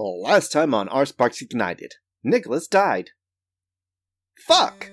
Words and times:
Last 0.00 0.52
time 0.52 0.74
on 0.74 0.88
Our 0.90 1.04
Sparks 1.04 1.42
Ignited, 1.42 1.94
Niklas 2.24 2.70
died. 2.70 3.10
Fuck! 4.46 4.92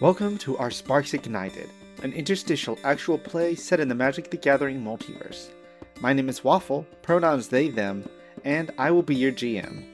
Welcome 0.00 0.36
to 0.38 0.58
Our 0.58 0.72
Sparks 0.72 1.14
Ignited, 1.14 1.70
an 2.02 2.12
interstitial 2.12 2.76
actual 2.82 3.18
play 3.18 3.54
set 3.54 3.78
in 3.78 3.86
the 3.86 3.94
Magic 3.94 4.32
the 4.32 4.36
Gathering 4.36 4.82
multiverse. 4.82 5.50
My 6.00 6.12
name 6.12 6.28
is 6.28 6.42
Waffle, 6.42 6.84
pronouns 7.02 7.46
they, 7.46 7.68
them, 7.68 8.04
and 8.44 8.72
I 8.78 8.90
will 8.90 9.04
be 9.04 9.14
your 9.14 9.30
GM. 9.30 9.84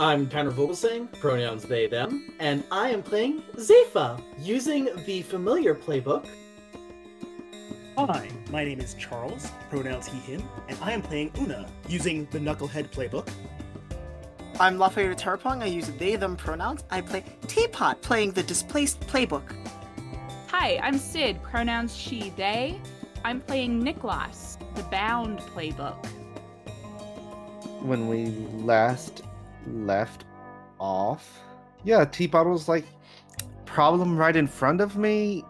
I'm 0.00 0.28
Tanner 0.28 0.50
Vogelsang, 0.50 1.06
pronouns 1.20 1.62
they, 1.62 1.86
them, 1.86 2.34
and 2.40 2.64
I 2.72 2.90
am 2.90 3.04
playing 3.04 3.42
Zayfa, 3.54 4.20
using 4.40 4.88
the 5.06 5.22
familiar 5.22 5.76
playbook. 5.76 6.26
Hi, 7.96 8.28
my 8.50 8.64
name 8.64 8.80
is 8.80 8.94
Charles, 8.94 9.48
pronouns 9.70 10.08
he, 10.08 10.18
him, 10.18 10.42
and 10.68 10.76
I 10.82 10.90
am 10.90 11.02
playing 11.02 11.30
Una, 11.40 11.68
using 11.88 12.26
the 12.32 12.40
Knucklehead 12.40 12.90
playbook. 12.90 13.28
I'm 14.58 14.78
Lafayette 14.78 15.18
Tarpong. 15.18 15.62
I 15.62 15.66
use 15.66 15.88
they, 15.98 16.16
them 16.16 16.34
pronouns. 16.34 16.82
I 16.90 17.02
play 17.02 17.22
Teapot, 17.46 18.00
playing 18.00 18.32
the 18.32 18.42
Displaced 18.42 19.00
playbook. 19.00 19.54
Hi, 20.48 20.80
I'm 20.82 20.96
Cyd, 20.96 21.42
pronouns 21.42 21.94
she, 21.94 22.30
they. 22.30 22.80
I'm 23.22 23.42
playing 23.42 23.82
Niklas, 23.82 24.56
the 24.74 24.82
Bound 24.84 25.40
playbook. 25.40 26.02
When 27.82 28.08
we 28.08 28.28
last 28.64 29.24
left 29.66 30.24
off, 30.80 31.38
yeah, 31.84 32.06
Teapot 32.06 32.46
was 32.46 32.66
like, 32.66 32.86
problem 33.66 34.16
right 34.16 34.36
in 34.36 34.46
front 34.46 34.80
of 34.80 34.96
me. 34.96 35.44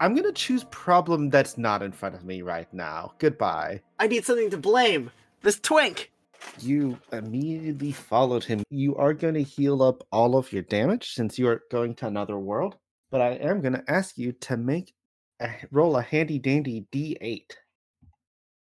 I'm 0.00 0.14
gonna 0.14 0.32
choose 0.32 0.64
problem 0.70 1.28
that's 1.28 1.58
not 1.58 1.82
in 1.82 1.92
front 1.92 2.14
of 2.14 2.24
me 2.24 2.40
right 2.40 2.72
now. 2.72 3.12
Goodbye. 3.18 3.82
I 3.98 4.06
need 4.06 4.24
something 4.24 4.48
to 4.48 4.56
blame. 4.56 5.10
This 5.42 5.60
twink. 5.60 6.09
You 6.58 6.98
immediately 7.12 7.92
followed 7.92 8.44
him. 8.44 8.62
You 8.70 8.96
are 8.96 9.14
going 9.14 9.34
to 9.34 9.42
heal 9.42 9.82
up 9.82 10.06
all 10.12 10.36
of 10.36 10.52
your 10.52 10.62
damage 10.62 11.12
since 11.12 11.38
you 11.38 11.48
are 11.48 11.62
going 11.70 11.94
to 11.96 12.06
another 12.06 12.38
world. 12.38 12.76
But 13.10 13.20
I 13.20 13.30
am 13.32 13.60
going 13.60 13.72
to 13.72 13.84
ask 13.88 14.16
you 14.18 14.32
to 14.32 14.56
make 14.56 14.94
a 15.40 15.50
roll 15.70 15.96
a 15.96 16.02
handy 16.02 16.38
dandy 16.38 16.86
D8. 16.92 17.52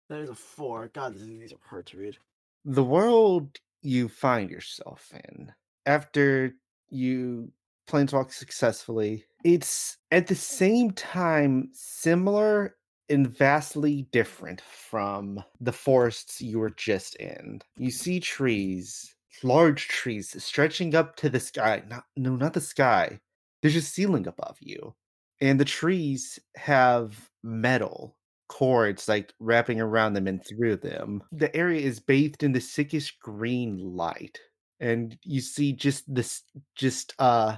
There's 0.09 0.31
a 0.31 0.35
four. 0.35 0.91
God, 0.95 1.17
these 1.19 1.53
are 1.53 1.57
hard 1.69 1.87
to 1.87 1.99
read. 1.99 2.17
The 2.65 2.85
world 2.85 3.59
you 3.83 4.09
find 4.09 4.51
yourself 4.51 5.13
in 5.13 5.53
after 5.87 6.55
you 6.91 7.53
planeswalk 7.89 8.33
successfully, 8.33 9.25
it's 9.45 9.97
at 10.11 10.27
the 10.27 10.35
same 10.35 10.93
time 10.93 11.71
similar 11.73 12.77
and 13.11 13.27
vastly 13.27 14.07
different 14.13 14.61
from 14.61 15.43
the 15.61 15.73
forests 15.73 16.41
you 16.41 16.59
were 16.59 16.71
just 16.71 17.17
in. 17.17 17.61
You 17.77 17.91
see 17.91 18.21
trees, 18.21 19.15
large 19.43 19.89
trees 19.89 20.43
stretching 20.43 20.95
up 20.95 21.17
to 21.17 21.29
the 21.29 21.41
sky. 21.41 21.83
Not, 21.89 22.05
no, 22.17 22.37
not 22.37 22.53
the 22.53 22.61
sky. 22.61 23.21
There's 23.63 23.77
a 23.77 23.83
ceiling 23.83 24.27
above 24.27 24.57
you. 24.61 24.95
And 25.41 25.59
the 25.59 25.65
trees 25.65 26.39
have 26.57 27.31
metal 27.43 28.17
cords 28.49 29.09
like 29.09 29.33
wrapping 29.41 29.81
around 29.81 30.15
them 30.15 30.27
and 30.27 30.45
through 30.45 30.77
them. 30.77 31.23
The 31.33 31.55
area 31.55 31.81
is 31.81 32.01
bathed 32.01 32.43
in 32.43 32.53
the 32.53 32.61
sickest 32.61 33.21
green 33.21 33.79
light. 33.79 34.39
And 34.81 35.19
you 35.23 35.41
see 35.41 35.73
just 35.73 36.13
this 36.13 36.43
just 36.77 37.15
uh 37.19 37.57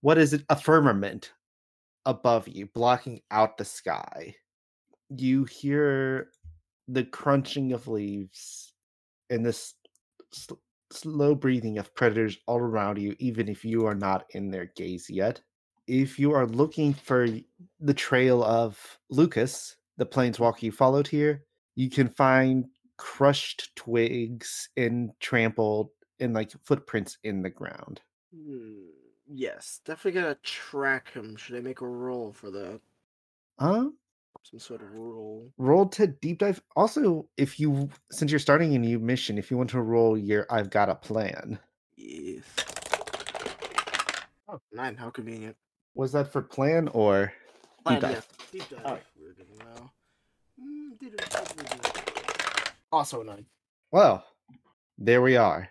what 0.00 0.18
is 0.18 0.32
it? 0.32 0.44
A 0.48 0.56
firmament 0.56 1.32
above 2.06 2.46
you, 2.46 2.66
blocking 2.66 3.20
out 3.30 3.58
the 3.58 3.64
sky 3.64 4.36
you 5.10 5.44
hear 5.44 6.30
the 6.88 7.04
crunching 7.04 7.72
of 7.72 7.88
leaves 7.88 8.74
and 9.30 9.44
this 9.46 9.74
s- 10.32 10.48
slow 10.92 11.34
breathing 11.34 11.78
of 11.78 11.94
predators 11.94 12.38
all 12.46 12.58
around 12.58 12.98
you, 12.98 13.16
even 13.18 13.48
if 13.48 13.64
you 13.64 13.86
are 13.86 13.94
not 13.94 14.26
in 14.30 14.50
their 14.50 14.66
gaze 14.66 15.10
yet. 15.10 15.42
If 15.86 16.18
you 16.18 16.32
are 16.32 16.46
looking 16.46 16.94
for 16.94 17.26
the 17.80 17.94
trail 17.94 18.44
of 18.44 18.98
Lucas, 19.10 19.76
the 19.96 20.06
planeswalker 20.06 20.62
you 20.62 20.72
followed 20.72 21.08
here, 21.08 21.46
you 21.74 21.90
can 21.90 22.08
find 22.08 22.66
crushed 22.98 23.74
twigs 23.76 24.68
and 24.76 25.12
trampled 25.20 25.90
and 26.20 26.34
like 26.34 26.52
footprints 26.64 27.18
in 27.22 27.42
the 27.42 27.50
ground. 27.50 28.02
Hmm, 28.32 28.90
yes, 29.26 29.80
definitely 29.84 30.20
gonna 30.20 30.34
track 30.36 31.10
him. 31.12 31.36
Should 31.36 31.56
I 31.56 31.60
make 31.60 31.80
a 31.80 31.86
roll 31.88 32.32
for 32.32 32.50
that? 32.50 32.80
Huh? 33.58 33.90
Some 34.50 34.58
sort 34.60 34.80
of 34.82 34.92
roll. 34.94 35.52
roll 35.58 35.86
to 35.90 36.06
deep 36.06 36.38
dive. 36.38 36.62
Also, 36.74 37.28
if 37.36 37.60
you 37.60 37.90
since 38.10 38.30
you're 38.32 38.38
starting 38.38 38.74
a 38.74 38.78
new 38.78 38.98
mission, 38.98 39.36
if 39.36 39.50
you 39.50 39.58
want 39.58 39.68
to 39.70 39.82
roll 39.82 40.16
your 40.16 40.46
I've 40.50 40.70
got 40.70 40.88
a 40.88 40.94
plan. 40.94 41.58
Yes. 41.96 42.44
Oh, 44.48 44.58
nine. 44.72 44.96
How 44.96 45.10
convenient. 45.10 45.54
Was 45.94 46.12
that 46.12 46.32
for 46.32 46.40
plan 46.40 46.88
or 46.88 47.30
Plan, 47.84 48.00
dive. 48.00 48.10
yes. 48.12 48.28
Deep 48.52 48.82
dive. 48.82 49.04
We're 49.20 49.34
good 49.34 49.46
now. 49.58 49.90
Mm, 50.58 50.98
did 50.98 51.14
it- 51.14 52.72
Also 52.90 53.22
nine. 53.22 53.44
well, 53.92 54.24
there 54.96 55.20
we 55.20 55.36
are. 55.36 55.68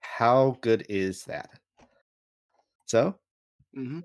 How 0.00 0.56
good 0.62 0.86
is 0.88 1.24
that? 1.24 1.50
So 2.86 3.16
Mm-hmm. 3.76 4.00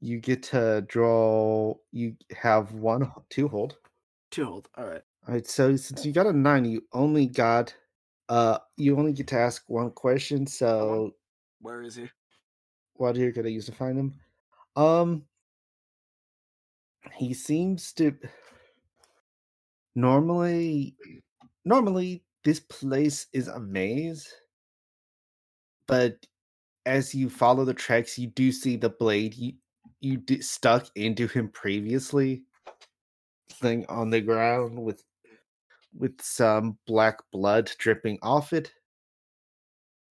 You 0.00 0.18
get 0.20 0.42
to 0.44 0.84
draw 0.88 1.74
you 1.92 2.14
have 2.36 2.72
one 2.72 3.10
two 3.30 3.48
hold. 3.48 3.76
Two 4.30 4.44
hold. 4.44 4.68
All 4.76 4.86
right. 4.86 5.02
All 5.26 5.34
right, 5.34 5.46
so 5.46 5.76
since 5.76 6.06
you 6.06 6.12
got 6.12 6.26
a 6.26 6.32
nine, 6.32 6.64
you 6.64 6.82
only 6.92 7.26
got 7.26 7.74
uh 8.28 8.58
you 8.76 8.96
only 8.98 9.12
get 9.12 9.26
to 9.28 9.38
ask 9.38 9.64
one 9.68 9.90
question, 9.90 10.46
so 10.46 11.12
Where 11.60 11.82
is 11.82 11.96
he? 11.96 12.08
what 12.94 13.16
are 13.16 13.20
you 13.20 13.32
gonna 13.32 13.48
use 13.48 13.66
to 13.66 13.72
find 13.72 13.98
him? 13.98 14.14
Um, 14.76 15.24
he 17.14 17.34
seems 17.34 17.92
to. 17.94 18.16
Normally, 19.94 20.94
normally 21.64 22.22
this 22.44 22.60
place 22.60 23.26
is 23.32 23.48
a 23.48 23.58
maze, 23.58 24.32
but 25.86 26.14
as 26.86 27.14
you 27.14 27.28
follow 27.28 27.64
the 27.64 27.74
tracks, 27.74 28.18
you 28.18 28.28
do 28.28 28.52
see 28.52 28.76
the 28.76 28.90
blade 28.90 29.34
you 30.00 30.18
d- 30.18 30.40
stuck 30.40 30.88
into 30.96 31.26
him 31.26 31.48
previously, 31.48 32.44
thing 33.50 33.86
on 33.88 34.10
the 34.10 34.20
ground 34.20 34.78
with 34.78 35.04
with 35.94 36.20
some 36.20 36.78
black 36.86 37.18
blood 37.32 37.70
dripping 37.78 38.18
off 38.22 38.52
it. 38.52 38.72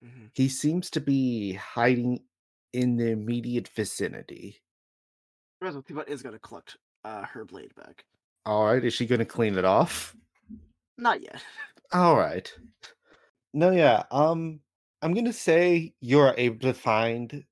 Mhm. 0.02 0.30
He 0.34 0.48
seems 0.48 0.88
to 0.90 1.00
be 1.00 1.54
hiding 1.54 2.24
in 2.72 2.96
the 2.96 3.10
immediate 3.10 3.68
vicinity. 3.68 4.62
Rezo 5.62 6.08
is 6.08 6.22
gonna 6.22 6.38
collect 6.38 6.76
uh, 7.04 7.24
her 7.24 7.44
blade 7.44 7.74
back. 7.74 8.04
All 8.46 8.66
right, 8.66 8.84
is 8.84 8.92
she 8.94 9.06
going 9.06 9.20
to 9.20 9.24
clean 9.24 9.56
it 9.56 9.64
off? 9.64 10.14
Not 10.98 11.22
yet. 11.22 11.42
All 11.92 12.16
right. 12.16 12.52
No, 13.52 13.70
yeah. 13.70 14.04
Um, 14.10 14.60
I'm 15.02 15.14
gonna 15.14 15.32
say 15.32 15.94
you're 16.00 16.34
able 16.36 16.58
to 16.60 16.74
find. 16.74 17.44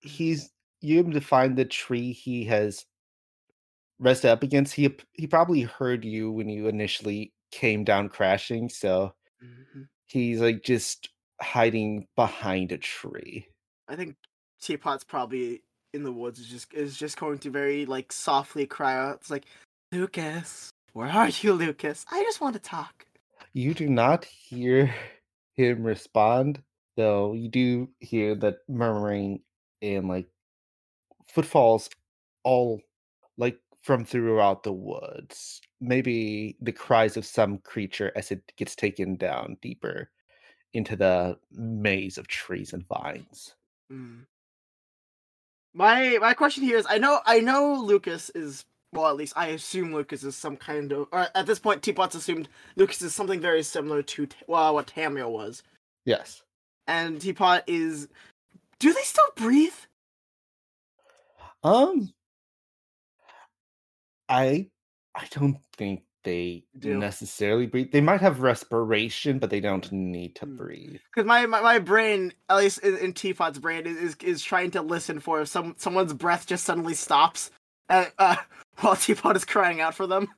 He's 0.00 0.50
you 0.86 0.98
able 0.98 1.12
to 1.12 1.20
find 1.20 1.56
the 1.56 1.64
tree 1.64 2.12
he 2.12 2.44
has 2.44 2.86
rested 3.98 4.30
up 4.30 4.42
against. 4.42 4.74
He 4.74 4.94
he 5.14 5.26
probably 5.26 5.62
heard 5.62 6.04
you 6.04 6.30
when 6.30 6.48
you 6.48 6.68
initially 6.68 7.32
came 7.50 7.84
down 7.84 8.08
crashing, 8.08 8.68
so 8.68 9.14
Mhm. 9.42 9.88
he's 10.06 10.40
like 10.40 10.62
just 10.62 11.10
hiding 11.40 12.06
behind 12.16 12.72
a 12.72 12.78
tree. 12.78 13.46
I 13.88 13.96
think 13.96 14.16
Teapot's 14.60 15.04
probably 15.04 15.62
in 15.92 16.02
the 16.02 16.12
woods. 16.12 16.38
Is 16.38 16.48
just 16.48 16.74
is 16.74 16.96
just 16.96 17.18
going 17.18 17.38
to 17.38 17.50
very 17.50 17.86
like 17.86 18.12
softly 18.12 18.66
cry 18.66 18.94
out. 18.96 19.16
It's 19.16 19.30
like, 19.30 19.46
Lucas, 19.92 20.70
where 20.92 21.08
are 21.08 21.28
you, 21.28 21.52
Lucas? 21.52 22.04
I 22.10 22.22
just 22.22 22.40
want 22.40 22.54
to 22.54 22.60
talk. 22.60 23.06
You 23.52 23.74
do 23.74 23.88
not 23.88 24.24
hear 24.24 24.94
him 25.54 25.82
respond, 25.82 26.62
though 26.96 27.32
you 27.32 27.48
do 27.48 27.88
hear 28.00 28.34
that 28.36 28.58
murmuring 28.68 29.42
and 29.82 30.08
like 30.08 30.26
footfalls 31.36 31.90
all 32.44 32.80
like 33.36 33.58
from 33.82 34.06
throughout 34.06 34.62
the 34.62 34.72
woods. 34.72 35.60
Maybe 35.82 36.56
the 36.62 36.72
cries 36.72 37.18
of 37.18 37.26
some 37.26 37.58
creature 37.58 38.10
as 38.16 38.30
it 38.30 38.40
gets 38.56 38.74
taken 38.74 39.16
down 39.16 39.58
deeper 39.60 40.08
into 40.72 40.96
the 40.96 41.36
maze 41.52 42.16
of 42.16 42.26
trees 42.26 42.72
and 42.72 42.88
vines. 42.88 43.54
Mm. 43.92 44.24
My 45.74 46.16
my 46.22 46.32
question 46.32 46.64
here 46.64 46.78
is 46.78 46.86
I 46.88 46.96
know 46.96 47.20
I 47.26 47.40
know 47.40 47.74
Lucas 47.74 48.30
is 48.30 48.64
well 48.94 49.08
at 49.08 49.16
least 49.16 49.34
I 49.36 49.48
assume 49.48 49.92
Lucas 49.92 50.24
is 50.24 50.34
some 50.34 50.56
kind 50.56 50.90
of 50.90 51.06
or 51.12 51.28
at 51.34 51.44
this 51.44 51.58
point 51.58 51.82
Teapot's 51.82 52.14
assumed 52.14 52.48
Lucas 52.76 53.02
is 53.02 53.14
something 53.14 53.40
very 53.40 53.62
similar 53.62 54.00
to 54.02 54.26
well 54.46 54.72
what 54.72 54.86
Tamio 54.86 55.28
was. 55.28 55.62
Yes. 56.06 56.42
And 56.86 57.20
Teapot 57.20 57.64
is 57.66 58.08
do 58.78 58.90
they 58.94 59.02
still 59.02 59.32
breathe? 59.36 59.74
Um 61.66 62.14
I 64.28 64.70
I 65.14 65.26
don't 65.30 65.58
think 65.76 66.02
they 66.24 66.64
Do. 66.78 66.88
necessarily 66.98 67.66
breathe. 67.66 67.92
They 67.92 68.00
might 68.00 68.20
have 68.20 68.40
respiration, 68.40 69.38
but 69.38 69.50
they 69.50 69.60
don't 69.60 69.90
need 69.92 70.36
to 70.36 70.46
Hmm. 70.46 70.56
breathe. 70.56 71.00
Because 71.14 71.26
my, 71.26 71.46
my, 71.46 71.60
my 71.62 71.78
brain, 71.78 72.32
at 72.50 72.56
least 72.58 72.78
in, 72.80 72.96
in 72.98 73.12
Teapot's 73.14 73.58
brain, 73.58 73.86
is, 73.86 73.96
is 73.96 74.16
is 74.22 74.42
trying 74.44 74.70
to 74.72 74.82
listen 74.82 75.20
for 75.20 75.40
if 75.40 75.48
some 75.48 75.74
someone's 75.78 76.14
breath 76.14 76.46
just 76.46 76.64
suddenly 76.64 76.94
stops 76.94 77.50
uh, 77.88 78.06
uh, 78.18 78.36
while 78.80 78.96
Teapot 78.96 79.36
is 79.36 79.44
crying 79.44 79.80
out 79.80 79.94
for 79.94 80.06
them. 80.06 80.28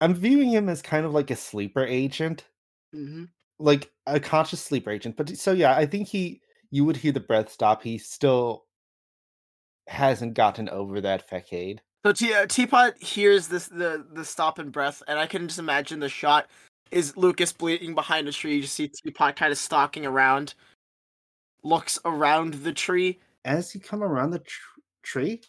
I'm 0.00 0.14
viewing 0.14 0.50
him 0.50 0.68
as 0.68 0.82
kind 0.82 1.06
of 1.06 1.12
like 1.12 1.30
a 1.30 1.36
sleeper 1.36 1.84
agent, 1.84 2.44
hmm 2.92 3.24
like 3.58 3.90
a 4.06 4.20
conscious 4.20 4.60
sleeper 4.60 4.90
agent. 4.90 5.16
But 5.16 5.36
so 5.36 5.52
yeah, 5.52 5.76
I 5.76 5.86
think 5.86 6.08
he 6.08 6.42
you 6.70 6.84
would 6.84 6.96
hear 6.96 7.12
the 7.12 7.20
breath 7.20 7.50
stop. 7.52 7.82
He 7.82 7.98
still 7.98 8.63
hasn't 9.86 10.34
gotten 10.34 10.68
over 10.68 11.00
that 11.00 11.28
facade. 11.28 11.80
So 12.04 12.12
Te- 12.12 12.34
uh, 12.34 12.46
Teapot 12.46 13.02
hears 13.02 13.48
this 13.48 13.68
the 13.68 14.04
the 14.12 14.24
stop 14.24 14.58
and 14.58 14.70
breath, 14.70 15.02
and 15.08 15.18
I 15.18 15.26
can 15.26 15.48
just 15.48 15.58
imagine 15.58 16.00
the 16.00 16.08
shot 16.08 16.48
is 16.90 17.16
Lucas 17.16 17.52
bleeding 17.52 17.94
behind 17.94 18.28
a 18.28 18.32
tree. 18.32 18.56
You 18.56 18.62
just 18.62 18.74
see 18.74 18.88
Teapot 18.88 19.36
kind 19.36 19.52
of 19.52 19.58
stalking 19.58 20.04
around, 20.04 20.54
looks 21.62 21.98
around 22.04 22.54
the 22.54 22.72
tree. 22.72 23.20
As 23.44 23.70
he 23.70 23.78
come 23.78 24.02
around 24.02 24.30
the 24.30 24.38
tr- 24.38 24.80
tree, 25.02 25.40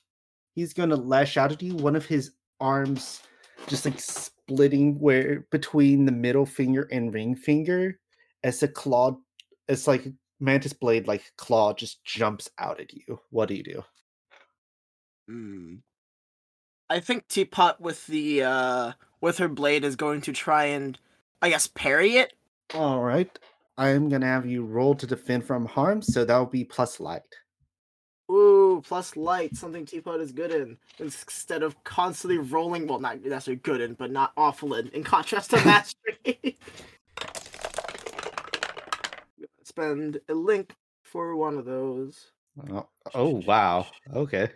he's 0.54 0.74
going 0.74 0.90
to 0.90 0.96
lash 0.96 1.38
out 1.38 1.52
at 1.52 1.62
you. 1.62 1.76
One 1.76 1.96
of 1.96 2.06
his 2.06 2.32
arms 2.60 3.22
just 3.68 3.86
like 3.86 4.00
splitting 4.00 5.00
where 5.00 5.46
between 5.52 6.06
the 6.06 6.12
middle 6.12 6.46
finger 6.46 6.88
and 6.92 7.14
ring 7.14 7.36
finger 7.36 8.00
as 8.44 8.62
a 8.64 8.68
claw 8.68 9.18
as 9.68 9.88
like 9.88 10.06
a 10.06 10.14
mantis 10.40 10.74
blade 10.74 11.08
like 11.08 11.24
claw 11.38 11.74
just 11.74 12.04
jumps 12.04 12.50
out 12.60 12.80
at 12.80 12.94
you. 12.94 13.20
What 13.30 13.50
do 13.50 13.56
you 13.56 13.64
do? 13.64 13.84
Hmm. 15.28 15.76
I 16.90 17.00
think 17.00 17.28
Teapot 17.28 17.82
with 17.82 18.06
the 18.08 18.44
uh 18.44 18.92
with 19.22 19.38
her 19.40 19.48
blade 19.48 19.84
is 19.84 19.96
going 19.96 20.22
to 20.22 20.34
try 20.34 20.66
and 20.66 20.98
I 21.42 21.50
guess 21.50 21.68
parry 21.68 22.18
it. 22.18 22.34
All 22.74 23.02
right. 23.02 23.38
I'm 23.78 24.10
going 24.10 24.22
to 24.22 24.28
have 24.28 24.46
you 24.46 24.64
roll 24.64 24.96
to 24.96 25.06
defend 25.06 25.44
from 25.46 25.66
harm, 25.66 26.02
so 26.02 26.24
that'll 26.24 26.46
be 26.46 26.64
plus 26.64 27.00
light. 27.00 27.24
Ooh, 28.32 28.82
plus 28.86 29.16
light, 29.16 29.56
something 29.56 29.86
Teapot 29.86 30.20
is 30.22 30.32
good 30.32 30.52
in. 30.52 30.78
Instead 30.98 31.62
of 31.62 31.84
constantly 31.84 32.38
rolling, 32.40 32.88
well, 32.88 33.00
not 33.00 33.22
necessarily 33.24 33.60
good 33.60 33.82
in, 33.82 33.94
but 33.94 34.12
not 34.12 34.32
awful 34.38 34.74
in. 34.76 34.88
In 34.90 35.04
contrast 35.04 35.52
to 35.52 35.58
mastery. 35.66 36.58
Spend 39.64 40.20
a 40.30 40.34
link 40.34 40.74
for 41.04 41.36
one 41.36 41.58
of 41.58 41.66
those. 41.66 42.32
Oh, 42.72 42.88
oh 43.14 43.42
wow. 43.46 43.88
Okay. 44.14 44.50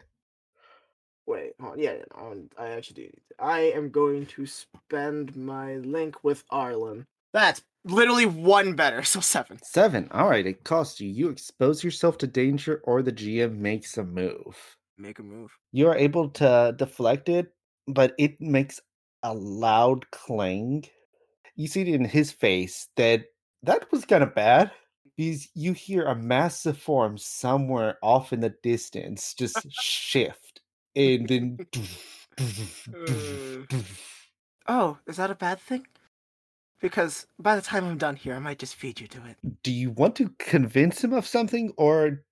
Wait, 1.29 1.51
hold 1.61 1.73
on. 1.73 1.79
yeah, 1.79 1.93
yeah, 1.93 2.03
no, 2.17 2.27
I'm- 2.27 2.49
actually 2.57 2.95
do. 2.95 3.01
need 3.03 3.21
to- 3.29 3.43
I 3.43 3.59
am 3.59 3.89
going 3.91 4.25
to 4.25 4.45
spend 4.47 5.35
my 5.35 5.75
link 5.75 6.23
with 6.23 6.43
Arlen. 6.49 7.05
That's 7.33 7.61
literally 7.85 8.25
one 8.25 8.75
better, 8.75 9.03
so 9.13 9.19
seven. 9.19 9.59
Seven. 9.63 10.09
All 10.11 10.27
right. 10.27 10.45
It 10.47 10.63
costs 10.63 10.99
you. 10.99 11.07
You 11.09 11.29
expose 11.29 11.83
yourself 11.83 12.17
to 12.19 12.27
danger, 12.27 12.81
or 12.83 13.03
the 13.03 13.11
GM 13.11 13.57
makes 13.59 13.97
a 13.97 14.03
move. 14.03 14.57
Make 14.97 15.19
a 15.19 15.23
move. 15.23 15.51
You 15.71 15.87
are 15.89 15.95
able 15.95 16.29
to 16.41 16.73
deflect 16.75 17.29
it, 17.29 17.53
but 17.87 18.13
it 18.17 18.41
makes 18.41 18.81
a 19.21 19.33
loud 19.33 20.09
clang. 20.11 20.85
You 21.55 21.67
see 21.67 21.81
it 21.81 21.87
in 21.89 22.05
his 22.05 22.31
face 22.31 22.87
that 22.97 23.25
that 23.63 23.91
was 23.91 24.03
kind 24.05 24.23
of 24.23 24.33
bad. 24.33 24.71
Because 25.15 25.49
you 25.53 25.73
hear 25.73 26.05
a 26.05 26.15
massive 26.15 26.77
form 26.77 27.17
somewhere 27.17 27.97
off 28.01 28.31
in 28.31 28.39
the 28.39 28.55
distance 28.63 29.33
just 29.33 29.57
shift, 29.69 30.48
and 30.99 31.27
then. 31.27 31.59
Oh, 34.71 34.99
is 35.07 35.17
that 35.17 35.31
a 35.31 35.35
bad 35.35 35.59
thing? 35.59 35.87
Because 36.79 37.25
by 37.39 37.55
the 37.55 37.61
time 37.61 37.85
I'm 37.85 37.97
done 37.97 38.15
here, 38.15 38.35
I 38.35 38.39
might 38.39 38.59
just 38.59 38.75
feed 38.75 38.99
you 39.01 39.07
to 39.07 39.17
it. 39.25 39.37
do 39.63 39.71
you 39.71 39.89
want 39.91 40.15
to 40.17 40.29
convince 40.37 41.03
him 41.03 41.11
of 41.13 41.25
something 41.25 41.73
or 41.77 42.23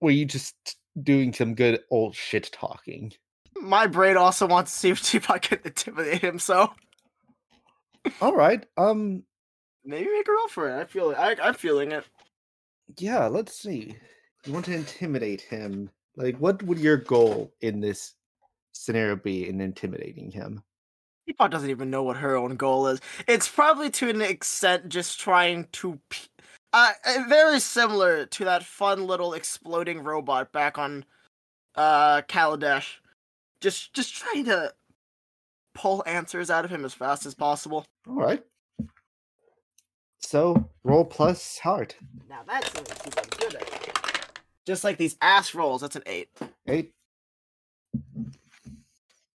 were 0.00 0.10
you 0.10 0.24
just 0.24 0.56
doing 1.02 1.32
some 1.34 1.54
good 1.54 1.80
old 1.90 2.14
shit 2.14 2.50
talking 2.52 3.12
My 3.60 3.86
brain 3.86 4.16
also 4.16 4.46
wants 4.46 4.72
to 4.72 4.78
see 4.78 4.90
if 4.94 5.02
Teapot 5.02 5.42
can 5.42 5.58
intimidate 5.64 6.22
him, 6.22 6.38
so 6.38 6.72
all 8.22 8.34
right 8.34 8.64
um 8.76 9.22
maybe 9.84 10.08
make 10.10 10.28
a 10.28 10.32
roll 10.32 10.48
for 10.48 10.70
it. 10.70 10.80
I 10.80 10.84
feel 10.86 11.10
it. 11.10 11.18
I, 11.18 11.36
I'm 11.42 11.54
feeling 11.54 11.92
it. 11.92 12.04
yeah 12.98 13.26
let's 13.26 13.54
see 13.54 13.94
you 14.44 14.52
want 14.52 14.64
to 14.64 14.74
intimidate 14.74 15.42
him 15.42 15.90
like 16.16 16.36
what 16.38 16.62
would 16.62 16.78
your 16.78 16.96
goal 16.96 17.52
in 17.60 17.80
this 17.80 18.14
scenario 18.72 19.16
be 19.16 19.48
in 19.48 19.60
intimidating 19.60 20.30
him 20.30 20.62
Teapot 21.26 21.50
doesn't 21.50 21.70
even 21.70 21.90
know 21.90 22.04
what 22.04 22.16
her 22.18 22.36
own 22.36 22.54
goal 22.54 22.86
is. 22.86 23.00
It's 23.26 23.48
probably 23.48 23.90
to 23.90 24.08
an 24.08 24.22
extent 24.22 24.88
just 24.88 25.18
trying 25.18 25.66
to. 25.72 25.98
Uh, 26.72 26.92
uh, 27.04 27.24
very 27.28 27.58
similar 27.58 28.26
to 28.26 28.44
that 28.44 28.62
fun 28.62 29.08
little 29.08 29.34
exploding 29.34 30.04
robot 30.04 30.52
back 30.52 30.78
on 30.78 31.04
uh 31.74 32.22
Kaladesh. 32.22 32.98
Just 33.60 33.92
just 33.92 34.14
trying 34.14 34.44
to 34.44 34.72
pull 35.74 36.02
answers 36.06 36.48
out 36.48 36.64
of 36.64 36.70
him 36.70 36.84
as 36.84 36.94
fast 36.94 37.26
as 37.26 37.34
possible. 37.34 37.84
all 38.08 38.14
right 38.14 38.42
so 40.18 40.70
roll 40.84 41.04
plus 41.04 41.58
heart 41.58 41.96
Now 42.28 42.40
that's 42.46 42.72
something 42.72 43.24
good 43.38 43.54
at. 43.56 43.95
Just 44.66 44.82
like 44.84 44.98
these 44.98 45.16
ass 45.20 45.54
rolls, 45.54 45.80
that's 45.80 45.96
an 45.96 46.02
eight. 46.06 46.28
eight 46.66 46.92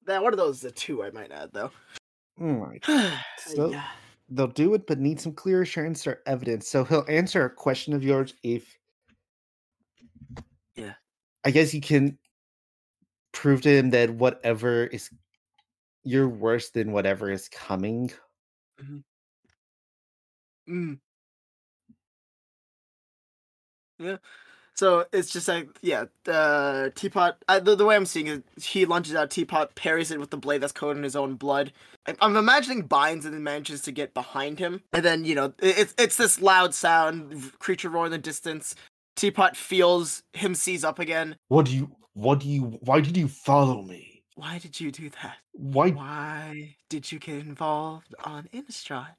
Now 0.06 0.22
one 0.22 0.32
of 0.32 0.38
those 0.38 0.58
is 0.58 0.64
a 0.64 0.70
two, 0.70 1.02
I 1.02 1.10
might 1.10 1.32
add 1.32 1.50
though. 1.52 1.70
all 2.40 2.46
right 2.54 2.84
So- 3.38 3.70
Yeah. 3.70 3.88
they'll 4.28 4.46
do 4.46 4.74
it, 4.74 4.86
but 4.86 4.98
need 4.98 5.20
some 5.20 5.32
clear 5.32 5.62
assurance 5.62 6.06
or 6.06 6.22
evidence. 6.26 6.68
So 6.68 6.84
he'll 6.84 7.04
answer 7.08 7.44
a 7.44 7.50
question 7.50 7.92
of 7.92 8.02
yours 8.04 8.34
if. 8.42 8.76
Yeah. 10.76 10.94
I 11.44 11.50
guess 11.50 11.72
you 11.74 11.80
can 11.80 12.18
prove 13.32 13.62
to 13.62 13.68
him 13.70 13.90
that 13.90 14.10
whatever 14.10 14.84
is. 14.86 15.10
You're 16.04 16.28
worse 16.28 16.70
than 16.70 16.92
whatever 16.92 17.30
is 17.32 17.48
coming. 17.48 18.12
Mm. 20.68 21.00
Yeah. 23.98 24.18
So 24.76 25.06
it's 25.10 25.32
just 25.32 25.48
like 25.48 25.68
yeah, 25.80 26.04
uh, 26.28 26.90
teapot. 26.94 27.38
I, 27.48 27.60
the, 27.60 27.74
the 27.74 27.84
way 27.86 27.96
I'm 27.96 28.04
seeing 28.04 28.26
it, 28.26 28.44
he 28.62 28.84
lunges 28.84 29.14
out 29.14 29.30
teapot, 29.30 29.74
parries 29.74 30.10
it 30.10 30.20
with 30.20 30.30
the 30.30 30.36
blade 30.36 30.60
that's 30.60 30.72
coated 30.72 30.98
in 30.98 31.02
his 31.02 31.16
own 31.16 31.36
blood. 31.36 31.72
I, 32.06 32.14
I'm 32.20 32.36
imagining 32.36 32.82
binds 32.82 33.24
and 33.24 33.32
then 33.32 33.42
manages 33.42 33.80
to 33.82 33.92
get 33.92 34.12
behind 34.12 34.58
him, 34.58 34.82
and 34.92 35.02
then 35.04 35.24
you 35.24 35.34
know 35.34 35.54
it's 35.60 35.94
it's 35.98 36.16
this 36.16 36.40
loud 36.42 36.74
sound, 36.74 37.58
creature 37.58 37.88
roar 37.88 38.06
in 38.06 38.12
the 38.12 38.18
distance. 38.18 38.74
Teapot 39.16 39.56
feels 39.56 40.22
him 40.34 40.54
seize 40.54 40.84
up 40.84 40.98
again. 40.98 41.36
What 41.48 41.66
do 41.66 41.74
you. 41.74 41.90
What 42.12 42.40
do 42.40 42.48
you. 42.48 42.78
Why 42.82 43.00
did 43.00 43.16
you 43.16 43.28
follow 43.28 43.82
me? 43.82 44.22
Why 44.34 44.58
did 44.58 44.78
you 44.78 44.92
do 44.92 45.08
that? 45.22 45.36
Why. 45.52 45.90
Why 45.90 46.76
did 46.90 47.10
you 47.10 47.18
get 47.18 47.36
involved 47.36 48.14
on 48.24 48.48
Innistrad? 48.52 49.14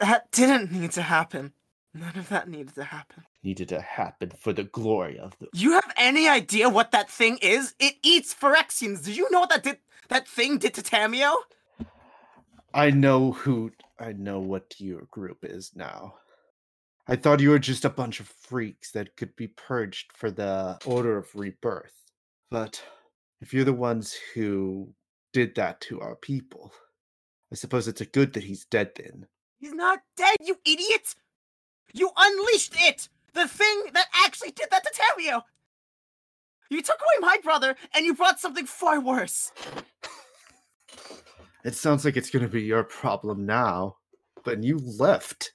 That 0.00 0.32
didn't 0.32 0.72
need 0.72 0.90
to 0.92 1.02
happen. 1.02 1.52
None 1.94 2.16
of 2.16 2.28
that 2.30 2.48
needed 2.48 2.74
to 2.74 2.84
happen. 2.84 3.24
Needed 3.44 3.68
to 3.70 3.80
happen 3.80 4.30
for 4.30 4.52
the 4.52 4.64
glory 4.64 5.18
of 5.18 5.36
the. 5.38 5.48
You 5.52 5.72
have 5.72 5.92
any 5.96 6.28
idea 6.28 6.68
what 6.68 6.92
that 6.92 7.10
thing 7.10 7.38
is? 7.42 7.74
It 7.80 7.94
eats 8.02 8.32
Phyrexians. 8.32 9.04
Did 9.04 9.16
you 9.16 9.28
know 9.30 9.40
what 9.40 9.50
that 9.50 9.64
did? 9.64 9.78
That 10.08 10.28
thing 10.28 10.58
did 10.58 10.74
to 10.74 10.82
Tamio? 10.82 11.34
I 12.72 12.90
know 12.90 13.32
who. 13.32 13.72
I 13.98 14.12
know 14.12 14.38
what 14.38 14.74
your 14.78 15.02
group 15.10 15.38
is 15.42 15.72
now. 15.74 16.14
I 17.08 17.16
thought 17.16 17.40
you 17.40 17.50
were 17.50 17.58
just 17.58 17.84
a 17.84 17.90
bunch 17.90 18.20
of 18.20 18.28
freaks 18.28 18.92
that 18.92 19.16
could 19.16 19.34
be 19.34 19.48
purged 19.48 20.12
for 20.16 20.30
the 20.30 20.78
Order 20.86 21.18
of 21.18 21.34
Rebirth. 21.34 21.92
But 22.48 22.82
if 23.40 23.52
you're 23.52 23.64
the 23.64 23.72
ones 23.72 24.16
who 24.34 24.94
did 25.32 25.56
that 25.56 25.80
to 25.82 26.00
our 26.00 26.14
people, 26.14 26.72
I 27.50 27.56
suppose 27.56 27.88
it's 27.88 28.00
a 28.00 28.06
good 28.06 28.34
that 28.34 28.44
he's 28.44 28.64
dead 28.64 28.92
then. 28.96 29.26
He's 29.58 29.72
not 29.74 30.00
dead, 30.16 30.36
you 30.40 30.58
idiot! 30.64 31.14
You 31.92 32.10
unleashed 32.16 32.74
it! 32.76 33.08
The 33.34 33.48
thing 33.48 33.84
that 33.94 34.06
actually 34.24 34.50
did 34.50 34.68
that 34.70 34.84
to 34.84 34.90
Tamio! 34.90 35.42
You 36.70 36.82
took 36.82 37.00
away 37.00 37.20
my 37.20 37.38
brother, 37.42 37.76
and 37.94 38.04
you 38.04 38.14
brought 38.14 38.40
something 38.40 38.66
far 38.66 39.00
worse. 39.00 39.52
It 41.64 41.76
sounds 41.76 42.04
like 42.04 42.16
it's 42.16 42.30
going 42.30 42.44
to 42.44 42.48
be 42.50 42.62
your 42.62 42.82
problem 42.82 43.46
now, 43.46 43.98
but 44.42 44.64
you 44.64 44.78
left. 44.78 45.52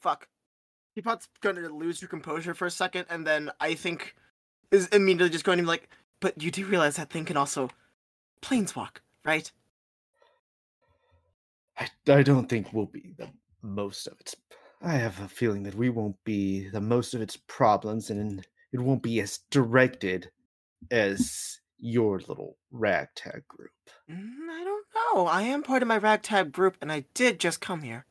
Fuck. 0.00 0.28
Teapot's 0.94 1.28
gonna 1.40 1.68
lose 1.68 2.00
her 2.00 2.06
composure 2.06 2.54
for 2.54 2.66
a 2.66 2.70
second, 2.70 3.06
and 3.10 3.26
then 3.26 3.50
I 3.60 3.74
think 3.74 4.14
is 4.70 4.86
immediately 4.88 5.30
just 5.30 5.44
going 5.44 5.58
to 5.58 5.64
be 5.64 5.68
like, 5.68 5.88
but 6.20 6.40
you 6.42 6.50
do 6.50 6.64
realize 6.66 6.96
that 6.96 7.10
thing 7.10 7.24
can 7.24 7.36
also 7.36 7.68
planeswalk, 8.42 8.98
right? 9.24 9.50
I, 11.76 11.88
I 12.06 12.22
don't 12.22 12.48
think 12.48 12.72
we'll 12.72 12.86
be 12.86 13.12
the 13.18 13.28
most 13.62 14.06
of 14.06 14.20
its. 14.20 14.36
I 14.82 14.94
have 14.94 15.20
a 15.20 15.28
feeling 15.28 15.62
that 15.64 15.74
we 15.74 15.88
won't 15.88 16.22
be 16.24 16.68
the 16.68 16.80
most 16.80 17.14
of 17.14 17.22
its 17.22 17.36
problems, 17.36 18.10
and 18.10 18.46
it 18.72 18.80
won't 18.80 19.02
be 19.02 19.20
as 19.20 19.38
directed 19.50 20.30
as 20.90 21.60
your 21.78 22.20
little 22.28 22.56
ragtag 22.70 23.46
group? 23.48 23.70
Mm, 24.10 24.48
I 24.50 24.64
don't 24.64 24.86
know. 24.94 25.26
I 25.26 25.42
am 25.42 25.62
part 25.62 25.82
of 25.82 25.88
my 25.88 25.98
ragtag 25.98 26.52
group, 26.52 26.76
and 26.80 26.90
I 26.90 27.04
did 27.14 27.40
just 27.40 27.60
come 27.60 27.82
here. 27.82 28.06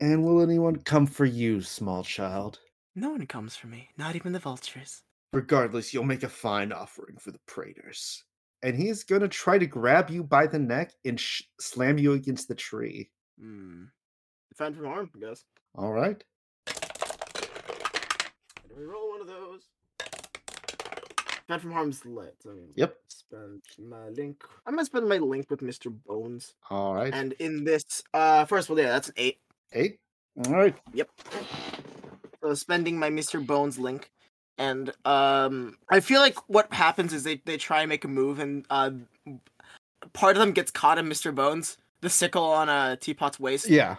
And 0.00 0.24
will 0.24 0.42
anyone 0.42 0.76
come 0.76 1.06
for 1.06 1.24
you, 1.24 1.62
small 1.62 2.04
child? 2.04 2.60
No 2.94 3.10
one 3.10 3.26
comes 3.26 3.56
for 3.56 3.66
me, 3.66 3.90
not 3.96 4.16
even 4.16 4.32
the 4.32 4.38
vultures. 4.38 5.02
Regardless, 5.32 5.92
you'll 5.92 6.04
make 6.04 6.22
a 6.22 6.28
fine 6.28 6.72
offering 6.72 7.16
for 7.18 7.30
the 7.30 7.40
Praetors. 7.46 8.22
And 8.62 8.76
he's 8.76 9.04
gonna 9.04 9.28
try 9.28 9.58
to 9.58 9.66
grab 9.66 10.10
you 10.10 10.22
by 10.22 10.46
the 10.46 10.58
neck 10.58 10.92
and 11.04 11.18
sh- 11.18 11.42
slam 11.60 11.98
you 11.98 12.12
against 12.12 12.48
the 12.48 12.54
tree. 12.54 13.10
Hmm. 13.40 13.84
Defend 14.50 14.76
from 14.76 14.86
harm, 14.86 15.10
I 15.16 15.18
guess. 15.18 15.44
All 15.74 15.92
right. 15.92 16.22
Can 16.66 18.76
we 18.76 18.84
roll 18.84 19.10
one 19.10 19.20
of 19.20 19.26
those? 19.26 19.68
Defend 19.98 21.62
from 21.62 21.72
harm's 21.72 22.04
lit. 22.04 22.36
So 22.42 22.54
Yep. 22.76 22.96
Spend 23.08 23.62
my 23.78 24.08
link. 24.10 24.42
I'm 24.66 24.74
gonna 24.74 24.84
spend 24.84 25.08
my 25.08 25.18
link 25.18 25.50
with 25.50 25.60
Mr. 25.60 25.92
Bones. 26.06 26.54
All 26.70 26.94
right. 26.94 27.12
And 27.12 27.32
in 27.34 27.64
this, 27.64 27.84
uh, 28.12 28.44
first 28.44 28.68
of 28.68 28.72
all, 28.72 28.78
yeah, 28.82 28.92
that's 28.92 29.08
an 29.08 29.14
eight. 29.16 29.38
Eight. 29.72 29.98
All 30.46 30.52
right. 30.52 30.76
Yep. 30.92 31.10
So 32.42 32.54
spending 32.54 32.98
my 32.98 33.10
Mr. 33.10 33.44
Bones 33.44 33.78
link, 33.78 34.10
and 34.58 34.92
um, 35.04 35.76
I 35.88 36.00
feel 36.00 36.20
like 36.20 36.36
what 36.48 36.72
happens 36.72 37.12
is 37.12 37.24
they 37.24 37.40
they 37.44 37.56
try 37.56 37.80
and 37.82 37.88
make 37.88 38.04
a 38.04 38.08
move, 38.08 38.38
and 38.38 38.64
uh, 38.70 38.90
part 40.12 40.36
of 40.36 40.40
them 40.40 40.52
gets 40.52 40.70
caught 40.70 40.98
in 40.98 41.06
Mr. 41.06 41.34
Bones, 41.34 41.76
the 42.04 42.10
sickle 42.10 42.44
on 42.44 42.68
a 42.68 42.96
teapot's 42.96 43.40
waist. 43.40 43.68
Yeah. 43.68 43.96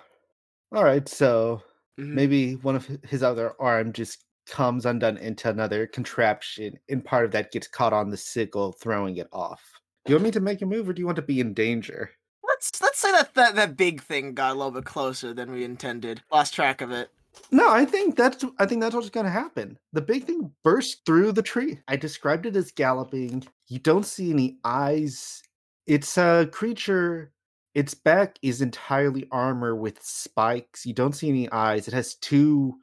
All 0.73 0.83
right. 0.83 1.07
So 1.09 1.61
Mhm. 1.99 2.13
maybe 2.13 2.53
one 2.57 2.75
of 2.75 2.85
his 3.03 3.23
other 3.23 3.53
arm 3.59 3.91
just 3.93 4.23
comes 4.45 4.85
undone 4.85 5.17
into 5.17 5.49
another 5.49 5.87
contraption, 5.87 6.77
and 6.87 7.03
part 7.03 7.25
of 7.25 7.31
that 7.31 7.51
gets 7.51 7.67
caught 7.67 7.93
on 7.93 8.11
the 8.11 8.17
sickle, 8.17 8.73
throwing 8.73 9.17
it 9.17 9.27
off. 9.33 9.61
Do 10.05 10.11
you 10.11 10.17
want 10.17 10.25
me 10.25 10.31
to 10.31 10.39
make 10.39 10.61
a 10.61 10.65
move, 10.67 10.87
or 10.87 10.93
do 10.93 10.99
you 11.01 11.05
want 11.07 11.15
to 11.15 11.23
be 11.23 11.39
in 11.39 11.53
danger? 11.55 12.11
Let's 12.47 12.79
let's 12.79 12.99
say 12.99 13.11
that, 13.11 13.33
that 13.33 13.55
that 13.55 13.75
big 13.75 14.03
thing 14.03 14.35
got 14.35 14.51
a 14.51 14.53
little 14.55 14.71
bit 14.71 14.85
closer 14.85 15.33
than 15.33 15.51
we 15.51 15.63
intended. 15.63 16.21
Lost 16.31 16.53
track 16.53 16.81
of 16.81 16.91
it. 16.91 17.09
No, 17.51 17.69
I 17.69 17.85
think 17.85 18.15
that's 18.15 18.45
I 18.59 18.67
think 18.67 18.81
that's 18.81 18.93
what's 18.93 19.09
going 19.09 19.25
to 19.25 19.31
happen. 19.31 19.79
The 19.93 20.01
big 20.01 20.25
thing 20.25 20.53
burst 20.63 21.05
through 21.05 21.31
the 21.31 21.41
tree. 21.41 21.79
I 21.87 21.95
described 21.95 22.45
it 22.45 22.55
as 22.55 22.71
galloping. 22.71 23.45
You 23.67 23.79
don't 23.79 24.05
see 24.05 24.29
any 24.29 24.59
eyes. 24.63 25.41
It's 25.87 26.17
a 26.17 26.47
creature. 26.51 27.31
Its 27.75 27.93
back 27.93 28.39
is 28.41 28.61
entirely 28.61 29.27
armor 29.31 29.75
with 29.75 30.01
spikes. 30.01 30.85
You 30.85 30.93
don't 30.93 31.13
see 31.13 31.29
any 31.29 31.51
eyes. 31.51 31.87
It 31.87 31.93
has 31.93 32.15
two 32.15 32.79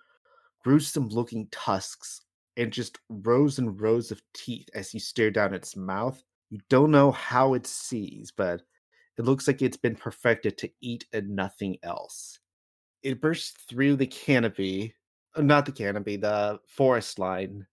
gruesome 0.65 1.09
looking 1.09 1.49
tusks 1.51 2.23
and 2.57 2.73
just 2.73 2.99
rows 3.09 3.59
and 3.59 3.81
rows 3.81 4.11
of 4.13 4.23
teeth 4.35 4.69
as 4.75 4.95
you 4.95 5.01
stare 5.01 5.31
down 5.31 5.55
its 5.55 5.77
mouth. 5.77 6.23
You 6.51 6.61
don't 6.69 6.91
know 6.91 7.11
how 7.13 7.55
it 7.55 7.67
sees, 7.67 8.33
but 8.33 8.63
it 9.19 9.25
looks 9.25 9.47
like 9.47 9.63
it's 9.63 9.77
been 9.77 9.97
perfected 9.97 10.59
to 10.59 10.71
eat 10.83 11.07
and 11.13 11.31
nothing 11.37 11.79
else 11.83 12.39
it 13.03 13.21
bursts 13.21 13.65
through 13.69 13.97
the 13.97 14.07
canopy 14.07 14.95
uh, 15.35 15.43
not 15.43 15.67
the 15.67 15.73
canopy 15.73 16.17
the 16.17 16.61
forest 16.67 17.19
line 17.19 17.67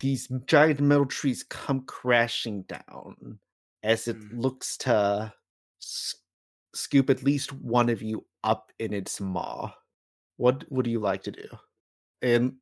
these 0.00 0.28
giant 0.46 0.80
metal 0.80 1.06
trees 1.06 1.42
come 1.44 1.82
crashing 1.86 2.62
down 2.64 3.38
as 3.82 4.08
it 4.08 4.18
Mm. 4.18 4.32
looks 4.32 4.76
to 4.78 5.32
scoop 6.74 7.10
at 7.10 7.22
least 7.22 7.52
one 7.52 7.88
of 7.88 8.02
you 8.02 8.24
up 8.44 8.70
in 8.78 8.92
its 8.92 9.20
maw 9.20 9.70
what 10.36 10.64
would 10.70 10.86
you 10.86 10.98
like 11.00 11.22
to 11.22 11.30
do 11.30 11.46
and 12.22 12.54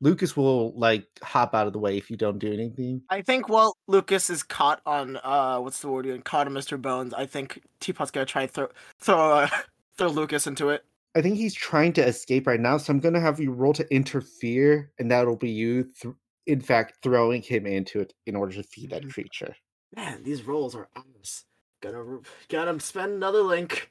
lucas 0.00 0.36
will 0.36 0.72
like 0.78 1.06
hop 1.22 1.54
out 1.54 1.66
of 1.66 1.72
the 1.72 1.78
way 1.78 1.96
if 1.96 2.10
you 2.10 2.16
don't 2.16 2.38
do 2.38 2.52
anything 2.52 3.02
I 3.10 3.22
think 3.22 3.48
while 3.48 3.76
Lucas 3.86 4.30
is 4.30 4.42
caught 4.42 4.80
on 4.86 5.18
uh 5.22 5.58
what's 5.58 5.80
the 5.80 5.88
word 5.88 6.06
again? 6.06 6.22
Caught 6.22 6.46
on 6.46 6.54
Mr. 6.54 6.80
Bones. 6.80 7.12
I 7.14 7.26
think 7.26 7.60
Teapot's 7.80 8.10
gonna 8.10 8.24
try 8.26 8.42
and 8.42 8.50
throw 8.50 8.68
throw 9.00 9.18
uh, 9.40 9.48
throw 9.98 10.08
Lucas 10.08 10.46
into 10.46 10.70
it. 10.70 10.84
i 11.14 11.20
think 11.22 11.36
he's 11.36 11.54
trying 11.54 11.92
to 11.94 12.04
escape 12.04 12.46
right 12.46 12.60
now 12.60 12.76
so 12.78 12.92
i'm 12.92 13.00
to 13.00 13.20
have 13.20 13.38
you 13.38 13.52
roll 13.52 13.72
to 13.74 13.86
interfere 13.94 14.90
and 14.98 15.10
that'll 15.10 15.36
be 15.36 15.50
you 15.50 15.84
th- 16.00 16.14
in 16.46 16.60
fact 16.60 16.98
throwing 17.02 17.42
him 17.42 17.66
into 17.66 18.00
it 18.00 18.12
in 18.26 18.34
order 18.36 18.52
to 18.54 18.62
feed 18.62 18.90
that 18.90 19.02
Mhm. 19.02 19.12
creature 19.12 19.54
Man, 19.94 20.22
these 20.24 20.42
rolls 20.42 20.74
are 20.74 20.88
ass. 20.96 21.44
Gotta 21.84 22.20
gotta 22.48 22.80
spend 22.80 23.12
another 23.12 23.42
link. 23.42 23.90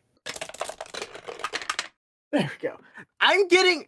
There 2.31 2.41
we 2.41 2.67
go. 2.67 2.79
I'm 3.21 3.47
getting 3.47 3.85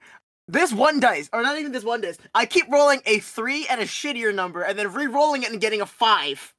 this 0.47 0.71
one 0.71 0.99
dice, 0.99 1.27
or 1.33 1.41
not 1.41 1.57
even 1.57 1.71
this 1.71 1.83
one 1.83 2.01
dice. 2.01 2.19
I 2.35 2.45
keep 2.45 2.71
rolling 2.71 3.01
a 3.07 3.17
three 3.17 3.65
and 3.67 3.81
a 3.81 3.85
shittier 3.85 4.31
number, 4.31 4.61
and 4.61 4.77
then 4.77 4.93
re-rolling 4.93 5.41
it 5.41 5.51
and 5.51 5.59
getting 5.59 5.81
a 5.81 5.87
five. 5.87 6.53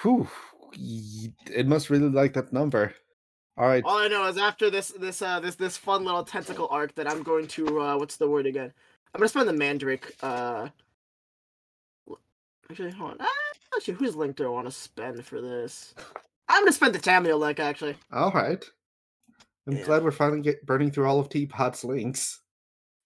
Whew, 0.00 0.26
it 1.52 1.66
must 1.66 1.90
really 1.90 2.08
like 2.08 2.32
that 2.32 2.50
number. 2.50 2.94
All 3.58 3.68
right. 3.68 3.84
All 3.84 3.98
I 3.98 4.08
know 4.08 4.24
is 4.24 4.38
after 4.38 4.70
this 4.70 4.88
this 4.88 5.20
uh 5.20 5.38
this 5.38 5.56
this 5.56 5.76
fun 5.76 6.06
little 6.06 6.24
tentacle 6.24 6.68
arc 6.70 6.94
that 6.94 7.10
I'm 7.10 7.22
going 7.22 7.46
to 7.48 7.78
uh 7.78 7.98
what's 7.98 8.16
the 8.16 8.26
word 8.26 8.46
again? 8.46 8.72
I'm 9.14 9.18
gonna 9.18 9.28
spend 9.28 9.50
the 9.50 9.52
mandrake 9.52 10.16
uh 10.22 10.70
actually 12.70 12.92
hold 12.92 13.10
on. 13.10 13.16
Ah, 13.20 13.51
actually 13.76 13.94
whose 13.94 14.16
link 14.16 14.36
do 14.36 14.46
I 14.46 14.48
want 14.50 14.66
to 14.66 14.72
spend 14.72 15.24
for 15.24 15.40
this? 15.40 15.94
I'm 16.48 16.62
gonna 16.62 16.72
spend 16.72 16.94
the 16.94 16.98
Tamio 16.98 17.38
link 17.38 17.60
actually. 17.60 17.96
All 18.12 18.30
right. 18.32 18.64
I'm 19.66 19.76
Yeah. 19.76 19.84
glad 19.84 20.02
we're 20.04 20.10
finally 20.10 20.40
get 20.40 20.66
burning 20.66 20.90
through 20.90 21.06
all 21.06 21.20
of 21.20 21.28
Teapot's 21.28 21.84
links. 21.84 22.40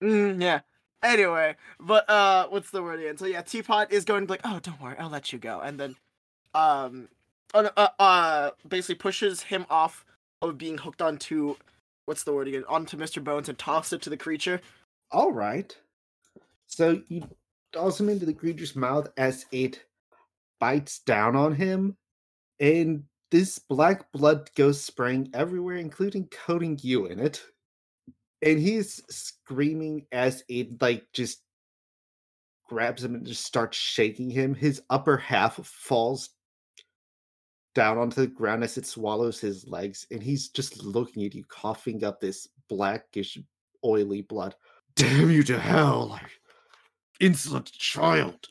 Mm, 0.02 0.40
yeah. 0.42 0.60
Anyway, 1.02 1.56
but 1.78 2.08
uh 2.08 2.48
what's 2.48 2.70
the 2.70 2.82
word 2.82 3.00
again? 3.00 3.16
So 3.16 3.26
yeah, 3.26 3.42
Teapot 3.42 3.92
is 3.92 4.04
going 4.04 4.22
to 4.22 4.26
be 4.26 4.32
like, 4.32 4.40
oh 4.44 4.58
don't 4.62 4.80
worry, 4.80 4.96
I'll 4.98 5.10
let 5.10 5.32
you 5.32 5.38
go. 5.38 5.60
And 5.60 5.78
then 5.78 5.96
um 6.54 7.08
uh, 7.54 7.68
uh, 7.76 7.88
uh 7.98 8.50
basically 8.68 8.96
pushes 8.96 9.42
him 9.42 9.66
off 9.70 10.04
of 10.42 10.58
being 10.58 10.78
hooked 10.78 11.02
onto 11.02 11.56
what's 12.06 12.24
the 12.24 12.32
word 12.32 12.48
again? 12.48 12.64
Onto 12.68 12.96
Mr. 12.96 13.22
Bones 13.22 13.48
and 13.48 13.58
toss 13.58 13.92
it 13.92 14.02
to 14.02 14.10
the 14.10 14.16
creature. 14.16 14.60
All 15.10 15.32
right. 15.32 15.76
So 16.66 17.02
you 17.08 17.28
toss 17.72 18.00
him 18.00 18.08
into 18.08 18.26
the 18.26 18.32
creature's 18.34 18.74
mouth 18.74 19.08
as 19.16 19.46
it 19.52 19.84
bites 20.60 21.00
down 21.00 21.36
on 21.36 21.54
him, 21.54 21.96
and 22.60 23.04
this 23.30 23.58
black 23.58 24.10
blood 24.12 24.50
goes 24.54 24.80
spraying 24.80 25.30
everywhere, 25.34 25.76
including 25.76 26.28
coating 26.28 26.78
you 26.82 27.06
in 27.06 27.18
it. 27.18 27.42
And 28.42 28.58
he's 28.58 29.02
screaming 29.08 30.06
as 30.12 30.44
it 30.48 30.80
like 30.80 31.04
just 31.12 31.42
grabs 32.68 33.02
him 33.02 33.14
and 33.14 33.26
just 33.26 33.44
starts 33.44 33.76
shaking 33.76 34.30
him. 34.30 34.54
His 34.54 34.82
upper 34.90 35.16
half 35.16 35.56
falls 35.66 36.30
down 37.74 37.98
onto 37.98 38.22
the 38.22 38.26
ground 38.26 38.64
as 38.64 38.78
it 38.78 38.86
swallows 38.86 39.38
his 39.38 39.66
legs, 39.66 40.06
and 40.10 40.22
he's 40.22 40.48
just 40.48 40.82
looking 40.82 41.24
at 41.24 41.34
you, 41.34 41.44
coughing 41.44 42.04
up 42.04 42.20
this 42.20 42.48
blackish, 42.68 43.38
oily 43.84 44.22
blood. 44.22 44.54
Damn 44.94 45.30
you 45.30 45.42
to 45.42 45.58
hell, 45.58 46.08
like, 46.08 46.30
insolent 47.20 47.70
child! 47.72 48.48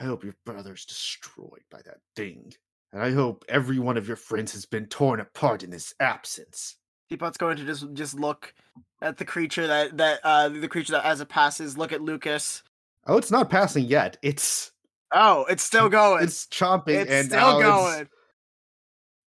I 0.00 0.04
hope 0.04 0.24
your 0.24 0.36
brother's 0.44 0.84
destroyed 0.84 1.62
by 1.70 1.80
that 1.84 1.98
thing, 2.14 2.52
and 2.92 3.02
I 3.02 3.10
hope 3.12 3.44
every 3.48 3.78
one 3.78 3.96
of 3.96 4.06
your 4.06 4.16
friends 4.16 4.52
has 4.52 4.64
been 4.66 4.86
torn 4.86 5.20
apart 5.20 5.62
in 5.62 5.72
his 5.72 5.94
absence. 6.00 6.76
Teapot's 7.10 7.36
going 7.38 7.56
to 7.56 7.64
just 7.64 7.92
just 7.94 8.14
look 8.14 8.54
at 9.02 9.16
the 9.16 9.24
creature 9.24 9.66
that 9.66 9.96
that 9.96 10.20
uh 10.24 10.48
the 10.50 10.68
creature 10.68 10.92
that 10.92 11.04
as 11.04 11.20
it 11.20 11.28
passes, 11.28 11.76
look 11.78 11.92
at 11.92 12.02
Lucas. 12.02 12.62
Oh, 13.06 13.16
it's 13.16 13.30
not 13.30 13.50
passing 13.50 13.84
yet. 13.84 14.18
It's 14.22 14.70
Oh, 15.12 15.46
it's 15.48 15.62
still 15.64 15.88
going. 16.00 16.22
it's 16.24 16.46
chomping 16.46 16.88
It's 17.00 17.10
and 17.10 17.26
still 17.28 17.40
now 17.40 17.58
it's- 17.58 17.94
going. 17.96 18.08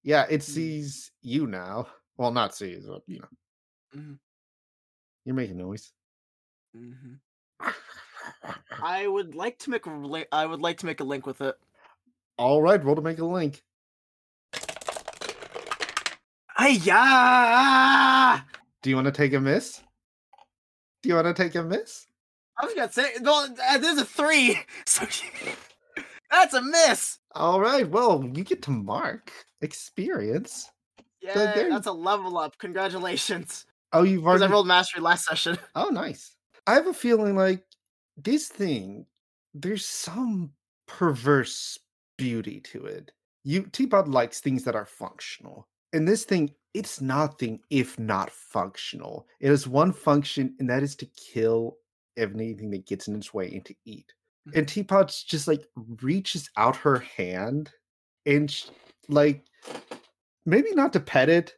yeah, 0.03 0.25
it 0.29 0.41
Mm. 0.41 0.43
sees 0.43 1.11
you 1.21 1.47
now. 1.47 1.87
Well, 2.17 2.31
not 2.31 2.53
sees, 2.55 2.85
but 2.85 3.01
you 3.07 3.19
know. 3.19 3.27
Mhm. 3.99 4.19
You're 5.25 5.35
making 5.35 5.57
noise. 5.57 5.91
hmm 6.75 7.15
I 8.81 9.07
would 9.07 9.35
like 9.35 9.57
to 9.59 9.69
make 9.69 9.85
a 9.85 10.25
I 10.31 10.45
would 10.45 10.61
like 10.61 10.77
to 10.79 10.85
make 10.85 10.99
a 10.99 11.03
link 11.03 11.25
with 11.25 11.41
it. 11.41 11.55
All 12.37 12.61
right, 12.61 12.83
roll 12.83 12.95
to 12.95 13.01
make 13.01 13.19
a 13.19 13.25
link. 13.25 13.61
Hiya! 16.71 18.45
Do 18.81 18.89
you 18.89 18.95
want 18.95 19.05
to 19.05 19.11
take 19.11 19.33
a 19.33 19.39
miss? 19.39 19.81
Do 21.01 21.09
you 21.09 21.15
want 21.15 21.27
to 21.27 21.33
take 21.33 21.55
a 21.55 21.63
miss? 21.63 22.05
I 22.59 22.65
was 22.65 22.73
gonna 22.75 22.91
say, 22.91 23.13
well, 23.21 23.47
uh, 23.69 23.77
there's 23.79 23.97
a 23.97 24.05
three, 24.05 24.59
so 24.85 25.05
that's 26.29 26.53
a 26.53 26.61
miss. 26.61 27.17
All 27.33 27.59
right, 27.59 27.87
well, 27.89 28.23
you 28.35 28.43
get 28.43 28.61
to 28.63 28.71
mark 28.71 29.31
experience. 29.61 30.69
Yeah, 31.21 31.59
you- 31.59 31.69
that's 31.69 31.87
a 31.87 31.91
level 31.91 32.37
up. 32.37 32.57
Congratulations, 32.57 33.65
Oh, 33.93 34.03
you've 34.03 34.25
already 34.25 34.45
I 34.45 34.47
rolled 34.47 34.67
mastery 34.67 35.01
last 35.01 35.25
session. 35.25 35.57
Oh, 35.75 35.89
nice. 35.89 36.35
I 36.67 36.75
have 36.75 36.87
a 36.87 36.93
feeling 36.93 37.35
like 37.35 37.63
this 38.23 38.47
thing, 38.47 39.05
there's 39.53 39.85
some 39.85 40.51
perverse 40.87 41.77
beauty 42.17 42.59
to 42.59 42.85
it. 42.85 43.11
You 43.43 43.63
Teapot 43.63 44.07
likes 44.07 44.39
things 44.39 44.63
that 44.63 44.75
are 44.75 44.85
functional. 44.85 45.67
And 45.93 46.07
this 46.07 46.23
thing, 46.23 46.51
it's 46.73 47.01
nothing 47.01 47.59
if 47.69 47.99
not 47.99 48.29
functional. 48.29 49.27
It 49.39 49.49
has 49.49 49.67
one 49.67 49.91
function, 49.91 50.55
and 50.59 50.69
that 50.69 50.83
is 50.83 50.95
to 50.97 51.05
kill 51.05 51.77
anything 52.17 52.69
that 52.71 52.85
gets 52.85 53.07
in 53.07 53.15
its 53.15 53.33
way 53.33 53.51
and 53.51 53.65
to 53.65 53.75
eat. 53.85 54.13
and 54.53 54.53
mm-hmm. 54.53 54.65
Teapot's 54.65 55.23
just 55.23 55.47
like 55.47 55.67
reaches 56.01 56.49
out 56.57 56.75
her 56.75 56.99
hand 56.99 57.71
and 58.25 58.51
sh- 58.51 58.67
like 59.07 59.45
maybe 60.45 60.73
not 60.73 60.93
to 60.93 60.99
pet 60.99 61.29
it, 61.29 61.55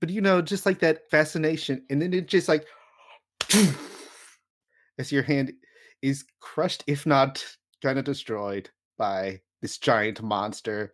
but 0.00 0.10
you 0.10 0.20
know, 0.20 0.42
just 0.42 0.66
like 0.66 0.80
that 0.80 1.08
fascination, 1.10 1.84
and 1.90 2.02
then 2.02 2.12
it 2.12 2.26
just 2.26 2.48
like 2.48 2.66
as 4.98 5.12
your 5.12 5.22
hand 5.22 5.52
is 6.04 6.24
crushed, 6.40 6.84
if 6.86 7.06
not 7.06 7.44
kind 7.82 7.98
of 7.98 8.04
destroyed 8.04 8.68
by 8.98 9.40
this 9.62 9.78
giant 9.78 10.22
monster. 10.22 10.92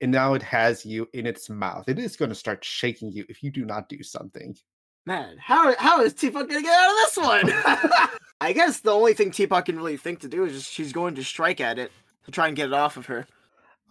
And 0.00 0.10
now 0.12 0.34
it 0.34 0.42
has 0.42 0.86
you 0.86 1.08
in 1.12 1.26
its 1.26 1.50
mouth. 1.50 1.88
It 1.88 1.98
is 1.98 2.16
going 2.16 2.28
to 2.30 2.34
start 2.34 2.64
shaking 2.64 3.12
you 3.12 3.24
if 3.28 3.42
you 3.42 3.50
do 3.50 3.64
not 3.64 3.88
do 3.88 4.02
something. 4.02 4.56
Man, 5.04 5.36
how 5.38 5.74
how 5.78 6.00
is 6.02 6.14
Teapot 6.14 6.48
gonna 6.48 6.62
get 6.62 6.72
out 6.78 6.90
of 6.90 6.96
this 6.96 7.16
one? 7.16 8.08
I 8.40 8.52
guess 8.52 8.80
the 8.80 8.92
only 8.92 9.14
thing 9.14 9.32
Teapot 9.32 9.64
can 9.66 9.76
really 9.76 9.96
think 9.96 10.20
to 10.20 10.28
do 10.28 10.44
is 10.44 10.52
just 10.52 10.72
she's 10.72 10.92
going 10.92 11.16
to 11.16 11.24
strike 11.24 11.60
at 11.60 11.78
it 11.78 11.90
to 12.24 12.30
try 12.30 12.46
and 12.46 12.56
get 12.56 12.66
it 12.68 12.72
off 12.72 12.96
of 12.96 13.06
her. 13.06 13.26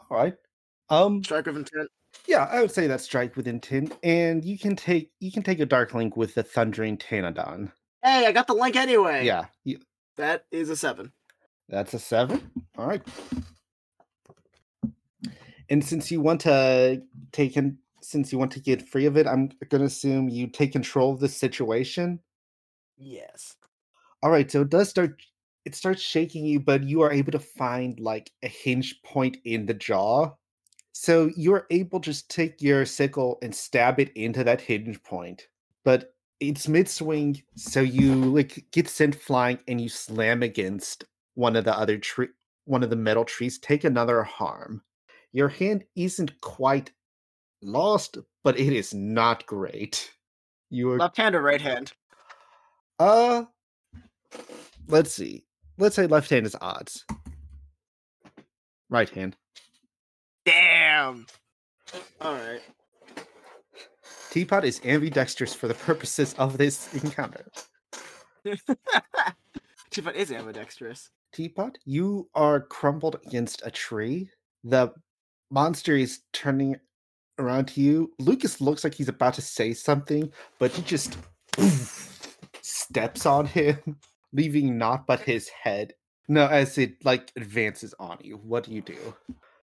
All 0.10 0.18
right. 0.18 0.36
Um 0.90 1.22
Strike 1.24 1.48
with 1.48 1.58
intent. 1.58 1.90
yeah, 2.28 2.48
I 2.50 2.62
would 2.62 2.72
say 2.72 2.88
that 2.88 3.01
strike 3.01 3.36
with 3.36 3.48
intent. 3.48 3.98
And 4.04 4.44
you 4.46 4.58
can 4.58 4.75
take 4.78 5.12
you 5.20 5.32
can 5.34 5.44
take 5.44 5.60
a 5.60 5.66
dark 5.66 5.94
link 5.94 6.16
with 6.16 6.34
the 6.34 6.44
thundering 6.44 6.98
Tanadon. 6.98 7.72
Hey, 8.04 8.25
I 8.25 8.32
got 8.32 8.48
the 8.48 8.54
link 8.54 8.75
anyway. 8.78 9.25
Yeah. 9.25 9.46
you- 9.66 9.80
That 10.18 10.46
is 10.51 10.70
a 10.70 10.75
seven. 10.75 11.12
That's 11.70 11.94
a 11.94 12.00
seven. 12.00 12.51
All 12.77 12.88
right. 12.88 13.01
And 15.70 15.84
since 15.84 16.12
you 16.12 16.20
want 16.20 16.41
to 16.41 17.01
take 17.32 17.56
in, 17.56 17.77
since 18.01 18.32
you 18.32 18.38
want 18.38 18.51
to 18.51 18.60
get 18.60 18.89
free 18.89 19.06
of 19.06 19.15
it, 19.15 19.25
I'm 19.25 19.51
gonna 19.70 19.86
assume 19.86 20.27
you 20.27 20.48
take 20.48 20.74
control 20.74 21.13
of 21.13 21.22
the 21.22 21.30
situation. 21.30 22.20
Yes. 22.98 23.56
All 24.22 24.30
right, 24.30 24.51
so 24.51 24.62
it 24.62 24.70
does 24.70 24.89
start. 24.89 25.22
It 25.63 25.75
starts 25.75 26.01
shaking 26.01 26.46
you, 26.46 26.60
but 26.60 26.84
you 26.84 27.01
are 27.01 27.12
able 27.12 27.32
to 27.32 27.39
find 27.39 28.00
like 28.00 28.32
a 28.44 28.48
hinge 28.48 29.01
point 29.03 29.38
in 29.46 29.65
the 29.65 29.74
jaw. 29.74 30.32
So 30.91 31.32
you're 31.38 31.68
able 31.72 32.00
to 32.01 32.10
just 32.10 32.30
take 32.30 32.62
your 32.62 32.86
sickle 32.86 33.38
and 33.41 33.56
stab 33.56 34.00
it 34.00 34.12
into 34.15 34.44
that 34.44 34.60
hinge 34.60 35.01
point. 35.03 35.48
But 35.86 36.13
it's 36.41 36.67
mid 36.67 36.89
swing, 36.89 37.41
so 37.55 37.79
you 37.79 38.15
like 38.15 38.65
get 38.71 38.89
sent 38.89 39.15
flying 39.15 39.60
and 39.67 39.79
you 39.79 39.88
slam 39.88 40.43
against 40.43 41.05
one 41.36 41.55
of 41.55 41.63
the 41.63 41.77
other 41.77 41.98
tree, 41.98 42.27
one 42.65 42.83
of 42.83 42.89
the 42.89 42.95
metal 42.95 43.24
trees. 43.24 43.60
Take 43.60 43.83
another 43.83 44.24
harm. 44.24 44.81
Your 45.31 45.48
hand 45.48 45.86
isn't 45.95 46.41
quite 46.41 46.91
lost, 47.62 48.17
but 48.43 48.60
it 48.60 48.74
is 48.74 48.93
not 48.93 49.45
great. 49.45 50.12
You 50.71 50.91
are 50.91 50.98
Left 50.98 51.15
hand 51.17 51.36
or 51.36 51.41
right 51.41 51.62
hand? 51.62 51.93
uh, 53.00 53.43
let's 54.88 55.13
see. 55.13 55.45
Let's 55.77 55.95
say 55.95 56.07
left 56.07 56.29
hand 56.29 56.45
is 56.45 56.55
odds. 56.60 57.05
Right 58.89 59.10
hand. 59.10 59.38
Damn. 60.45 61.25
All 62.19 62.33
right. 62.33 62.62
Teapot 64.31 64.63
is 64.63 64.79
ambidextrous 64.85 65.53
for 65.53 65.67
the 65.67 65.73
purposes 65.73 66.33
of 66.35 66.57
this 66.57 66.93
encounter. 66.93 67.45
Teapot 69.91 70.15
is 70.15 70.31
ambidextrous. 70.31 71.09
Teapot, 71.33 71.77
you 71.83 72.29
are 72.33 72.61
crumpled 72.61 73.17
against 73.25 73.61
a 73.65 73.71
tree. 73.71 74.29
The 74.63 74.93
monster 75.50 75.97
is 75.97 76.21
turning 76.31 76.77
around 77.39 77.65
to 77.69 77.81
you. 77.81 78.13
Lucas 78.19 78.61
looks 78.61 78.85
like 78.85 78.93
he's 78.93 79.09
about 79.09 79.33
to 79.33 79.41
say 79.41 79.73
something, 79.73 80.31
but 80.59 80.71
he 80.71 80.81
just 80.83 81.17
steps 82.61 83.25
on 83.25 83.45
him, 83.47 83.97
leaving 84.31 84.77
naught 84.77 85.05
but 85.07 85.19
his 85.19 85.50
head. 85.50 85.93
No, 86.29 86.47
as 86.47 86.77
it 86.77 87.03
like 87.03 87.33
advances 87.35 87.93
on 88.00 88.17
you. 88.21 88.38
What 88.38 88.63
do 88.63 88.71
you 88.71 88.81
do? 88.81 89.13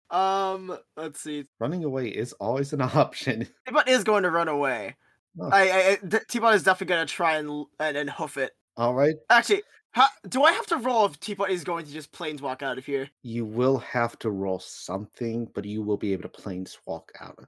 Um, 0.09 0.77
let's 0.95 1.21
see. 1.21 1.45
Running 1.59 1.83
away 1.83 2.07
is 2.07 2.33
always 2.33 2.73
an 2.73 2.81
option. 2.81 3.47
Teapot 3.65 3.87
is 3.87 4.03
going 4.03 4.23
to 4.23 4.31
run 4.31 4.47
away. 4.47 4.95
Oh. 5.39 5.49
I, 5.51 5.69
I, 5.69 5.89
I 5.89 5.97
D- 6.07 6.17
Teapot 6.29 6.55
is 6.55 6.63
definitely 6.63 6.95
going 6.95 7.07
to 7.07 7.13
try 7.13 7.37
and, 7.37 7.65
and 7.79 7.97
and 7.97 8.09
hoof 8.09 8.37
it. 8.37 8.51
All 8.77 8.93
right. 8.93 9.15
Actually, 9.29 9.63
how, 9.91 10.07
do 10.27 10.43
I 10.43 10.51
have 10.51 10.67
to 10.67 10.77
roll 10.77 11.05
if 11.05 11.19
Teapot 11.19 11.49
is 11.49 11.63
going 11.63 11.85
to 11.85 11.91
just 11.91 12.11
planeswalk 12.11 12.61
out 12.61 12.77
of 12.77 12.85
here? 12.85 13.09
You 13.23 13.45
will 13.45 13.77
have 13.77 14.19
to 14.19 14.29
roll 14.29 14.59
something, 14.59 15.47
but 15.53 15.65
you 15.65 15.81
will 15.81 15.97
be 15.97 16.13
able 16.13 16.23
to 16.23 16.41
planeswalk 16.41 17.09
out. 17.19 17.39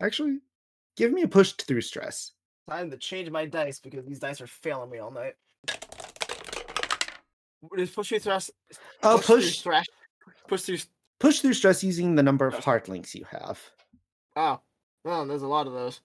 Actually, 0.00 0.38
give 0.96 1.12
me 1.12 1.22
a 1.22 1.28
push 1.28 1.52
through 1.52 1.80
stress. 1.80 2.32
Time 2.68 2.90
to 2.90 2.96
change 2.96 3.30
my 3.30 3.44
dice 3.44 3.80
because 3.80 4.04
these 4.04 4.20
dice 4.20 4.40
are 4.40 4.46
failing 4.46 4.90
me 4.90 4.98
all 4.98 5.10
night. 5.10 5.34
Is 7.76 7.90
push 7.90 8.08
through 8.08 8.20
thrust? 8.20 8.52
Uh, 9.02 9.18
through 9.18 9.36
push 9.36 9.60
thrash. 9.60 9.86
Push 10.48 10.62
through. 10.62 10.78
Push 11.20 11.38
through 11.40 11.52
stress 11.52 11.84
using 11.84 12.16
the 12.16 12.22
number 12.22 12.46
of 12.46 12.54
heart 12.54 12.88
links 12.88 13.14
you 13.14 13.24
have. 13.30 13.60
Oh, 14.34 14.60
well, 15.04 15.24
there's 15.26 15.42
a 15.42 15.46
lot 15.46 15.68
of 15.68 15.72
those. 15.72 16.00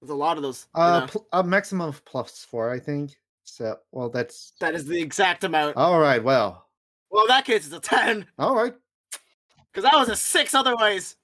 There's 0.00 0.10
a 0.10 0.14
lot 0.14 0.38
of 0.38 0.42
those. 0.42 0.66
Uh, 0.74 1.06
pl- 1.06 1.26
a 1.32 1.42
maximum 1.44 1.88
of 1.88 2.02
plus 2.06 2.46
four, 2.48 2.70
I 2.70 2.78
think. 2.78 3.16
So, 3.44 3.78
well, 3.92 4.08
that's 4.08 4.52
that 4.60 4.74
is 4.74 4.86
the 4.86 5.00
exact 5.00 5.44
amount. 5.44 5.76
all 5.76 6.00
right. 6.00 6.22
Well, 6.22 6.66
well, 7.10 7.24
in 7.24 7.28
that 7.28 7.44
case, 7.44 7.66
it's 7.66 7.74
a 7.74 7.80
ten 7.80 8.24
all 8.38 8.54
right. 8.54 8.74
because 9.72 9.90
that 9.90 9.98
was 9.98 10.08
a 10.08 10.16
six 10.16 10.54
otherwise. 10.54 11.16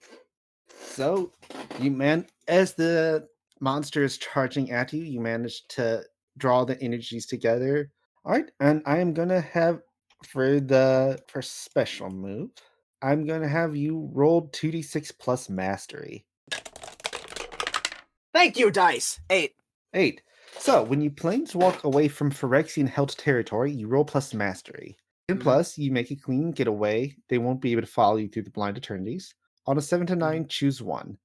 So, 0.79 1.33
you 1.79 1.91
man, 1.91 2.27
as 2.49 2.75
the 2.75 3.29
monster 3.61 4.03
is 4.03 4.19
charging 4.19 4.71
at 4.73 4.93
you, 4.93 5.03
you 5.03 5.21
manage 5.21 5.67
to 5.69 6.03
draw 6.37 6.65
the 6.65 6.81
energies 6.83 7.27
together. 7.27 7.91
All 8.25 8.33
right, 8.33 8.51
and 8.61 8.83
I 8.85 8.99
am 8.99 9.15
gonna 9.15 9.41
have 9.41 9.81
for 10.25 10.59
the 10.59 11.19
for 11.29 11.41
special 11.43 12.11
move. 12.11 12.51
I'm 13.03 13.27
gonna 13.27 13.49
have 13.49 13.77
you 13.77 14.11
roll 14.13 14.49
two 14.49 14.71
d 14.71 14.83
six 14.83 15.13
plus 15.13 15.49
mastery. 15.51 16.27
Thank 18.33 18.59
you, 18.59 18.71
dice. 18.71 19.21
Eight. 19.31 19.55
Eight. 19.95 20.23
So 20.59 20.83
when 20.83 21.01
you 21.01 21.11
planeswalk 21.11 21.85
away 21.85 22.09
from 22.09 22.31
Phyrexian 22.31 22.89
held 22.89 23.17
territory, 23.17 23.73
you 23.73 23.89
roll 23.89 24.05
plus 24.05 24.35
mastery. 24.35 24.97
And 25.29 25.39
Mhm. 25.39 25.43
plus, 25.43 25.77
you 25.79 25.91
make 25.91 26.11
a 26.11 26.17
clean 26.17 26.53
getaway. 26.53 27.17
They 27.29 27.39
won't 27.39 27.61
be 27.61 27.73
able 27.73 27.83
to 27.83 27.87
follow 27.87 28.17
you 28.17 28.29
through 28.29 28.45
the 28.45 28.51
blind 28.51 28.77
eternities. 28.79 29.35
On 29.67 29.77
a 29.77 29.83
seven 29.83 30.07
to 30.09 30.17
nine, 30.17 30.49
choose 30.49 30.81
one. 30.81 31.19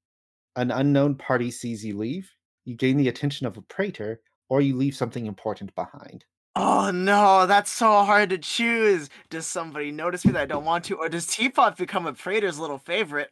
An 0.55 0.71
unknown 0.71 1.15
party 1.15 1.51
sees 1.51 1.85
you 1.85 1.97
leave. 1.97 2.29
You 2.65 2.75
gain 2.75 2.97
the 2.97 3.07
attention 3.07 3.45
of 3.47 3.57
a 3.57 3.61
praetor, 3.61 4.21
or 4.49 4.61
you 4.61 4.75
leave 4.75 4.95
something 4.95 5.25
important 5.25 5.73
behind. 5.75 6.25
Oh 6.55 6.91
no, 6.91 7.45
that's 7.47 7.71
so 7.71 8.03
hard 8.03 8.29
to 8.31 8.37
choose. 8.37 9.09
Does 9.29 9.47
somebody 9.47 9.91
notice 9.91 10.25
me 10.25 10.33
that 10.33 10.41
I 10.41 10.45
don't 10.45 10.65
want 10.65 10.83
to, 10.85 10.95
or 10.97 11.07
does 11.07 11.25
Teapot 11.27 11.77
become 11.77 12.05
a 12.05 12.13
Praetor's 12.13 12.59
little 12.59 12.77
favorite? 12.77 13.29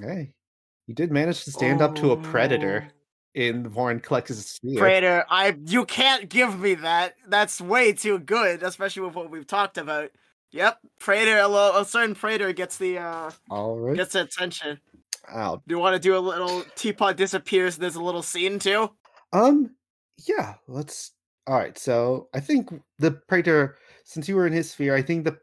Hey, 0.00 0.34
you 0.86 0.94
did 0.94 1.10
manage 1.10 1.44
to 1.44 1.50
stand 1.52 1.82
up 1.82 1.96
to 1.96 2.12
a 2.12 2.16
predator 2.16 2.86
Oh. 2.88 2.92
in 3.34 3.68
Vorinclex's 3.68 4.46
sphere. 4.46 4.78
Praetor, 4.78 5.24
I 5.28 5.56
you 5.66 5.84
can't 5.84 6.28
give 6.28 6.58
me 6.60 6.74
that. 6.74 7.14
That's 7.28 7.60
way 7.60 7.92
too 7.92 8.18
good, 8.20 8.62
especially 8.62 9.02
with 9.02 9.14
what 9.16 9.30
we've 9.30 9.46
talked 9.46 9.78
about. 9.78 10.10
Yep, 10.52 10.78
Praetor, 11.00 11.38
a, 11.38 11.48
lo- 11.48 11.80
a 11.80 11.84
certain 11.84 12.14
Praetor 12.14 12.52
gets 12.52 12.76
the 12.76 12.98
uh 12.98 13.30
All 13.50 13.78
right. 13.78 13.96
gets 13.96 14.12
the 14.12 14.22
attention. 14.22 14.80
Ow. 15.32 15.56
Do 15.66 15.74
you 15.74 15.78
want 15.80 15.94
to 15.94 16.00
do 16.00 16.16
a 16.16 16.18
little 16.18 16.62
Teapot 16.76 17.16
disappears? 17.16 17.76
There's 17.76 17.94
a 17.96 18.02
little 18.02 18.22
scene 18.22 18.58
too. 18.60 18.90
Um, 19.32 19.74
yeah, 20.26 20.54
let's. 20.68 21.12
All 21.46 21.56
right, 21.56 21.76
so 21.76 22.28
I 22.34 22.40
think 22.40 22.70
the 22.98 23.12
Praetor, 23.12 23.76
since 24.04 24.28
you 24.28 24.36
were 24.36 24.46
in 24.46 24.52
his 24.52 24.70
sphere, 24.70 24.94
I 24.94 25.02
think 25.02 25.24
the 25.24 25.38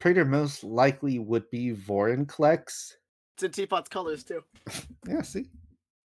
Praetor 0.00 0.24
most 0.24 0.64
likely 0.64 1.18
would 1.18 1.50
be 1.50 1.72
Vorinclex. 1.72 2.92
It's 3.34 3.42
in 3.42 3.50
Teapot's 3.50 3.88
colors 3.88 4.24
too. 4.24 4.42
Yeah, 5.08 5.22
see? 5.22 5.46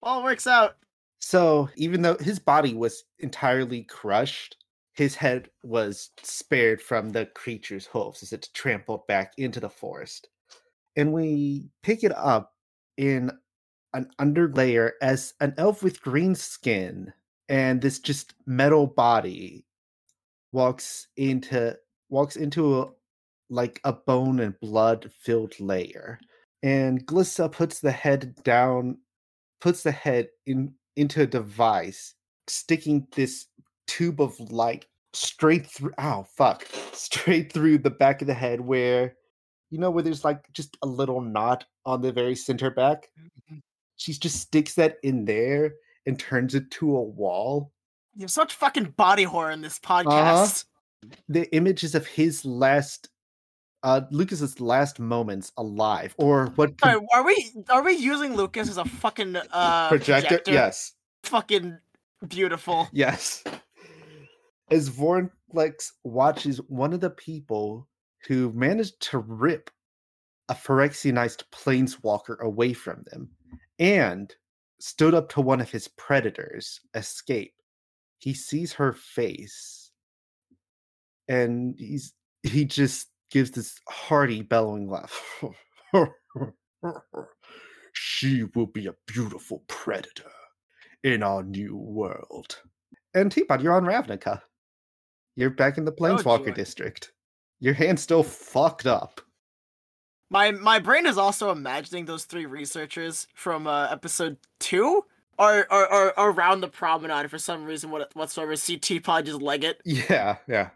All 0.02 0.22
works 0.22 0.46
out. 0.46 0.76
So 1.18 1.68
even 1.76 2.02
though 2.02 2.16
his 2.18 2.38
body 2.38 2.72
was 2.72 3.04
entirely 3.18 3.82
crushed, 3.82 4.56
his 4.94 5.14
head 5.14 5.50
was 5.62 6.10
spared 6.22 6.80
from 6.80 7.10
the 7.10 7.26
creature's 7.26 7.86
hooves 7.86 8.22
as 8.22 8.32
it 8.32 8.48
trampled 8.54 9.06
back 9.06 9.32
into 9.36 9.60
the 9.60 9.68
forest. 9.68 10.28
And 10.96 11.12
we 11.12 11.68
pick 11.82 12.04
it 12.04 12.16
up 12.16 12.52
in 12.96 13.30
an 13.92 14.08
underlayer 14.18 14.92
as 15.02 15.34
an 15.40 15.54
elf 15.58 15.82
with 15.82 16.00
green 16.00 16.34
skin 16.34 17.12
and 17.48 17.80
this 17.80 17.98
just 17.98 18.34
metal 18.46 18.86
body 18.86 19.64
walks 20.52 21.08
into 21.16 21.76
walks 22.08 22.36
into 22.36 22.80
a, 22.80 22.88
like 23.50 23.80
a 23.84 23.92
bone 23.92 24.40
and 24.40 24.58
blood 24.60 25.10
filled 25.20 25.58
layer. 25.60 26.18
And 26.62 27.06
Glissa 27.06 27.50
puts 27.50 27.80
the 27.80 27.92
head 27.92 28.34
down 28.42 28.98
puts 29.60 29.82
the 29.82 29.92
head 29.92 30.28
in 30.46 30.72
into 30.96 31.22
a 31.22 31.26
device, 31.26 32.14
sticking 32.48 33.06
this 33.14 33.46
tube 33.86 34.20
of 34.20 34.38
light 34.50 34.86
straight 35.12 35.66
through. 35.66 35.92
Ow, 35.98 36.26
fuck! 36.36 36.66
Straight 36.92 37.52
through 37.52 37.78
the 37.78 37.90
back 37.90 38.22
of 38.22 38.26
the 38.26 38.34
head, 38.34 38.60
where 38.60 39.14
you 39.70 39.78
know 39.78 39.90
where 39.90 40.02
there's 40.02 40.24
like 40.24 40.50
just 40.52 40.76
a 40.82 40.86
little 40.86 41.20
knot 41.20 41.64
on 41.84 42.00
the 42.00 42.12
very 42.12 42.34
center 42.34 42.70
back. 42.70 43.08
Mm-hmm. 43.18 43.58
She 43.96 44.12
just 44.12 44.40
sticks 44.40 44.74
that 44.74 44.96
in 45.02 45.24
there 45.24 45.74
and 46.06 46.18
turns 46.18 46.54
it 46.54 46.70
to 46.72 46.96
a 46.96 47.02
wall. 47.02 47.72
You 48.14 48.22
have 48.22 48.30
such 48.30 48.54
fucking 48.54 48.94
body 48.96 49.24
horror 49.24 49.50
in 49.50 49.60
this 49.60 49.78
podcast. 49.78 50.64
The 51.28 51.54
images 51.54 51.94
of 51.94 52.06
his 52.06 52.44
last 52.44 53.10
uh, 53.82 54.00
Lucas's 54.10 54.58
last 54.60 54.98
moments 54.98 55.52
alive, 55.56 56.14
or 56.18 56.46
what 56.56 56.72
Sorry, 56.80 57.00
are 57.14 57.24
we 57.24 57.52
are 57.68 57.84
we 57.84 57.92
using 57.92 58.34
Lucas 58.34 58.68
as 58.68 58.78
a 58.78 58.84
fucking 58.84 59.36
uh 59.52 59.88
projector? 59.88 60.40
Yes, 60.46 60.92
Fucking 61.22 61.78
beautiful. 62.26 62.88
yes. 62.92 63.44
As 64.70 64.90
Vorinclex 64.90 65.92
watches 66.02 66.58
one 66.68 66.92
of 66.92 67.00
the 67.00 67.10
people 67.10 67.86
who 68.26 68.50
managed 68.52 69.00
to 69.00 69.18
rip 69.18 69.70
a 70.48 70.54
Phyrexianized 70.54 71.44
planeswalker 71.52 72.40
away 72.40 72.72
from 72.72 73.04
them 73.10 73.30
and 73.78 74.34
stood 74.80 75.14
up 75.14 75.28
to 75.30 75.40
one 75.40 75.60
of 75.60 75.70
his 75.70 75.88
predators 75.88 76.80
escape, 76.94 77.54
he 78.18 78.34
sees 78.34 78.72
her 78.74 78.92
face 78.92 79.90
and 81.28 81.74
he's 81.78 82.12
he 82.42 82.64
just 82.64 83.08
gives 83.30 83.50
this 83.50 83.78
hearty 83.88 84.42
bellowing 84.42 84.88
laugh. 84.88 85.44
she 87.92 88.44
will 88.54 88.66
be 88.66 88.86
a 88.86 88.94
beautiful 89.06 89.64
predator 89.68 90.30
in 91.02 91.22
our 91.22 91.42
new 91.42 91.76
world. 91.76 92.60
And 93.14 93.32
Teapot, 93.32 93.60
you're 93.60 93.74
on 93.74 93.84
Ravnica. 93.84 94.40
You're 95.34 95.50
back 95.50 95.78
in 95.78 95.84
the 95.84 95.92
oh, 95.92 95.94
Planeswalker 95.94 96.46
joy. 96.46 96.52
district. 96.52 97.12
Your 97.60 97.74
hand's 97.74 98.02
still 98.02 98.22
fucked 98.22 98.86
up. 98.86 99.20
My 100.30 100.50
my 100.50 100.78
brain 100.78 101.06
is 101.06 101.18
also 101.18 101.50
imagining 101.50 102.06
those 102.06 102.24
three 102.24 102.46
researchers 102.46 103.28
from 103.34 103.66
uh, 103.66 103.88
episode 103.90 104.38
two 104.58 105.04
are 105.38 105.66
are, 105.70 106.12
are 106.16 106.30
around 106.30 106.60
the 106.60 106.68
promenade 106.68 107.30
for 107.30 107.38
some 107.38 107.64
reason 107.64 107.90
what 107.90 108.14
whatsoever. 108.14 108.56
See 108.56 108.76
Teapot 108.76 109.24
just 109.24 109.42
leg 109.42 109.64
it. 109.64 109.80
Yeah, 109.84 110.36
yeah. 110.48 110.70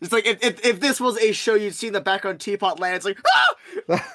It's 0.00 0.12
like 0.12 0.26
if, 0.26 0.42
if 0.44 0.64
if 0.64 0.80
this 0.80 1.00
was 1.00 1.18
a 1.18 1.32
show, 1.32 1.54
you'd 1.54 1.74
see 1.74 1.88
in 1.88 1.92
the 1.92 2.00
background 2.00 2.40
Teapot 2.40 2.78
land. 2.78 2.96
It's 2.96 3.04
like 3.04 3.18
ah! 3.26 4.12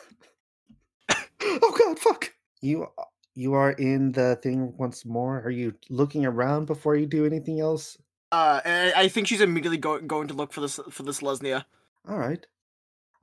oh 1.41 1.75
god, 1.77 1.99
fuck. 1.99 2.33
You 2.61 2.87
you 3.33 3.53
are 3.53 3.71
in 3.71 4.11
the 4.11 4.35
thing 4.37 4.73
once 4.77 5.05
more. 5.05 5.41
Are 5.41 5.49
you 5.49 5.73
looking 5.89 6.25
around 6.25 6.67
before 6.67 6.95
you 6.95 7.07
do 7.07 7.25
anything 7.25 7.59
else? 7.59 7.97
Uh, 8.31 8.61
I 8.63 8.93
I 8.95 9.07
think 9.07 9.27
she's 9.27 9.41
immediately 9.41 9.77
going 9.77 10.07
going 10.07 10.27
to 10.27 10.33
look 10.33 10.53
for 10.53 10.61
this 10.61 10.79
for 10.89 11.03
this 11.03 11.21
Lesnia. 11.21 11.65
All 12.07 12.17
right. 12.17 12.45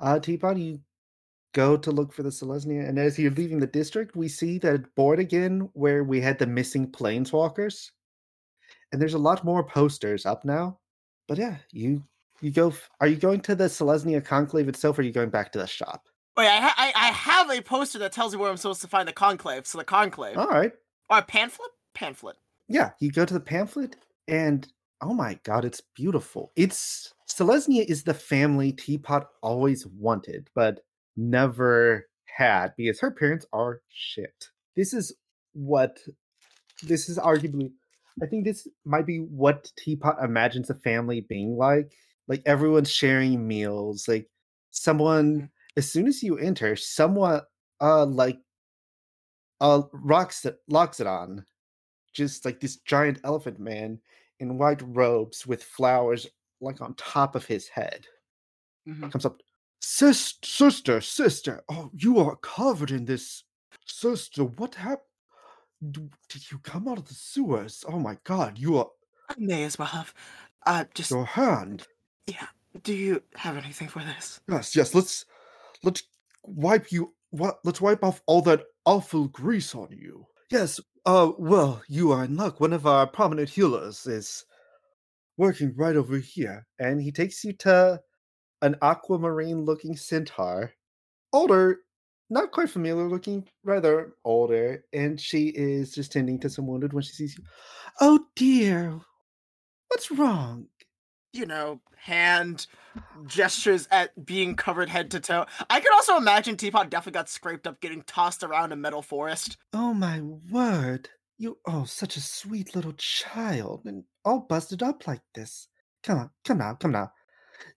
Uh 0.00 0.18
Teapot, 0.18 0.56
you 0.56 0.80
go 1.54 1.76
to 1.76 1.90
look 1.90 2.12
for 2.12 2.22
the 2.22 2.28
Selesnya, 2.30 2.88
and 2.88 2.98
as 2.98 3.18
you're 3.18 3.30
leaving 3.30 3.58
the 3.58 3.66
district, 3.66 4.16
we 4.16 4.28
see 4.28 4.58
that 4.58 4.94
board 4.94 5.18
again 5.18 5.68
where 5.72 6.04
we 6.04 6.20
had 6.20 6.38
the 6.38 6.46
missing 6.46 6.86
planeswalkers. 6.90 7.90
And 8.92 9.00
there's 9.00 9.14
a 9.14 9.18
lot 9.18 9.44
more 9.44 9.62
posters 9.64 10.26
up 10.26 10.44
now. 10.44 10.78
But 11.26 11.38
yeah, 11.38 11.56
you 11.72 12.02
you 12.40 12.50
go 12.50 12.72
are 13.00 13.06
you 13.06 13.16
going 13.16 13.40
to 13.42 13.54
the 13.54 13.64
Selesnya 13.64 14.24
conclave 14.24 14.68
itself 14.68 14.98
or 14.98 15.02
are 15.02 15.04
you 15.04 15.12
going 15.12 15.30
back 15.30 15.52
to 15.52 15.58
the 15.58 15.66
shop? 15.66 16.06
Wait, 16.36 16.46
I, 16.46 16.60
ha- 16.60 16.74
I 16.76 16.92
I 16.94 17.06
have 17.12 17.50
a 17.50 17.60
poster 17.60 17.98
that 17.98 18.12
tells 18.12 18.32
me 18.32 18.40
where 18.40 18.50
I'm 18.50 18.56
supposed 18.56 18.80
to 18.82 18.88
find 18.88 19.06
the 19.08 19.12
conclave. 19.12 19.66
So 19.66 19.78
the 19.78 19.84
conclave 19.84 20.38
All 20.38 20.46
right. 20.46 20.72
or 21.10 21.18
a 21.18 21.22
pamphlet, 21.22 21.70
pamphlet. 21.94 22.36
yeah, 22.68 22.90
you 23.00 23.10
go 23.10 23.24
to 23.24 23.34
the 23.34 23.40
pamphlet, 23.40 23.96
and 24.28 24.66
oh 25.02 25.12
my 25.12 25.38
god, 25.44 25.64
it's 25.64 25.82
beautiful. 25.94 26.52
It's 26.56 27.12
Selesnya 27.28 27.84
is 27.84 28.04
the 28.04 28.14
family 28.14 28.72
Teapot 28.72 29.26
always 29.42 29.86
wanted, 29.86 30.48
but 30.54 30.80
never 31.18 32.08
had 32.24 32.72
because 32.76 33.00
her 33.00 33.10
parents 33.10 33.44
are 33.52 33.82
shit. 33.88 34.48
This 34.76 34.94
is 34.94 35.14
what 35.52 35.98
this 36.82 37.08
is 37.08 37.18
arguably 37.18 37.72
I 38.22 38.26
think 38.26 38.44
this 38.44 38.66
might 38.84 39.06
be 39.06 39.18
what 39.18 39.70
Teapot 39.76 40.16
imagines 40.22 40.70
a 40.70 40.74
family 40.74 41.20
being 41.20 41.56
like. 41.56 41.92
Like 42.26 42.42
everyone's 42.46 42.90
sharing 42.90 43.46
meals, 43.46 44.06
like 44.08 44.28
someone 44.70 45.50
as 45.76 45.90
soon 45.90 46.06
as 46.06 46.22
you 46.22 46.38
enter, 46.38 46.76
someone 46.76 47.42
uh 47.80 48.06
like 48.06 48.38
uh 49.60 49.82
rocks 49.92 50.46
Loxodon 50.70 51.44
just 52.12 52.44
like 52.44 52.60
this 52.60 52.76
giant 52.78 53.20
elephant 53.24 53.58
man 53.60 54.00
in 54.40 54.58
white 54.58 54.82
robes 54.84 55.46
with 55.46 55.62
flowers 55.62 56.26
like 56.60 56.80
on 56.80 56.94
top 56.94 57.34
of 57.34 57.44
his 57.44 57.68
head 57.68 58.06
Mhm. 58.86 59.12
comes 59.12 59.26
up 59.26 59.40
Sis- 59.80 60.34
sister 60.44 61.00
sister 61.00 61.62
oh 61.68 61.90
you 61.94 62.18
are 62.18 62.36
covered 62.36 62.90
in 62.90 63.04
this 63.04 63.44
sister 63.86 64.44
what 64.44 64.74
happened 64.74 65.02
did 66.28 66.50
you 66.50 66.58
come 66.58 66.88
out 66.88 66.98
of 66.98 67.06
the 67.06 67.14
sewers 67.14 67.84
oh 67.88 67.98
my 67.98 68.16
god 68.24 68.58
you 68.58 68.78
are 68.78 68.88
I 69.30 69.34
may 69.38 69.64
as 69.64 69.78
well 69.78 69.88
have. 69.88 70.12
Uh, 70.66 70.84
just 70.94 71.10
your 71.10 71.24
hand 71.26 71.86
Yeah. 72.26 72.46
do 72.82 72.92
you 72.94 73.22
have 73.36 73.56
anything 73.56 73.88
for 73.88 74.00
this? 74.00 74.40
yes 74.48 74.74
yes 74.74 74.94
let's 74.94 75.24
let's 75.84 76.02
wipe 76.42 76.90
you 76.90 77.14
what 77.30 77.58
let's 77.64 77.80
wipe 77.80 78.02
off 78.02 78.20
all 78.26 78.42
that 78.42 78.64
awful 78.84 79.28
grease 79.28 79.74
on 79.74 79.88
you 79.92 80.26
yes 80.50 80.80
uh 81.06 81.30
well 81.38 81.82
you 81.88 82.10
are 82.10 82.24
in 82.24 82.36
luck 82.36 82.58
one 82.60 82.72
of 82.72 82.86
our 82.86 83.06
prominent 83.06 83.48
healers 83.48 84.06
is 84.06 84.44
working 85.36 85.72
right 85.76 85.94
over 85.94 86.16
here 86.18 86.66
and 86.80 87.00
he 87.00 87.12
takes 87.12 87.44
you 87.44 87.52
to 87.52 88.00
an 88.62 88.76
aquamarine 88.82 89.64
looking 89.64 89.96
centaur 89.96 90.72
older 91.32 91.80
not 92.30 92.52
quite 92.52 92.68
familiar 92.70 93.08
looking 93.08 93.46
rather 93.64 94.14
older 94.24 94.84
and 94.92 95.20
she 95.20 95.48
is 95.48 95.92
just 95.94 96.12
tending 96.12 96.38
to 96.38 96.50
some 96.50 96.66
wounded 96.66 96.92
when 96.92 97.02
she 97.02 97.12
sees 97.12 97.36
you 97.36 97.44
oh 98.00 98.20
dear 98.36 98.98
what's 99.88 100.10
wrong 100.10 100.66
You 101.32 101.46
know, 101.46 101.80
hand 101.96 102.66
gestures 103.26 103.86
at 103.90 104.24
being 104.24 104.56
covered 104.56 104.88
head 104.88 105.10
to 105.12 105.20
toe. 105.20 105.46
I 105.68 105.80
could 105.80 105.92
also 105.92 106.16
imagine 106.16 106.56
Teapot 106.56 106.90
definitely 106.90 107.18
got 107.18 107.28
scraped 107.28 107.66
up, 107.66 107.80
getting 107.80 108.02
tossed 108.02 108.42
around 108.42 108.72
a 108.72 108.76
metal 108.76 109.02
forest. 109.02 109.58
Oh 109.72 109.92
my 109.94 110.20
word. 110.50 111.10
You 111.36 111.58
oh 111.66 111.84
such 111.84 112.16
a 112.16 112.20
sweet 112.20 112.74
little 112.74 112.94
child 112.94 113.82
and 113.84 114.04
all 114.24 114.40
busted 114.40 114.82
up 114.82 115.06
like 115.06 115.22
this. 115.34 115.68
Come 116.02 116.18
on, 116.18 116.30
come 116.44 116.58
now, 116.58 116.74
come 116.74 116.92
now. 116.92 117.12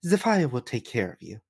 Zephyr 0.04 0.48
will 0.48 0.60
take 0.62 0.84
care 0.84 1.12
of 1.12 1.22
you. 1.22 1.40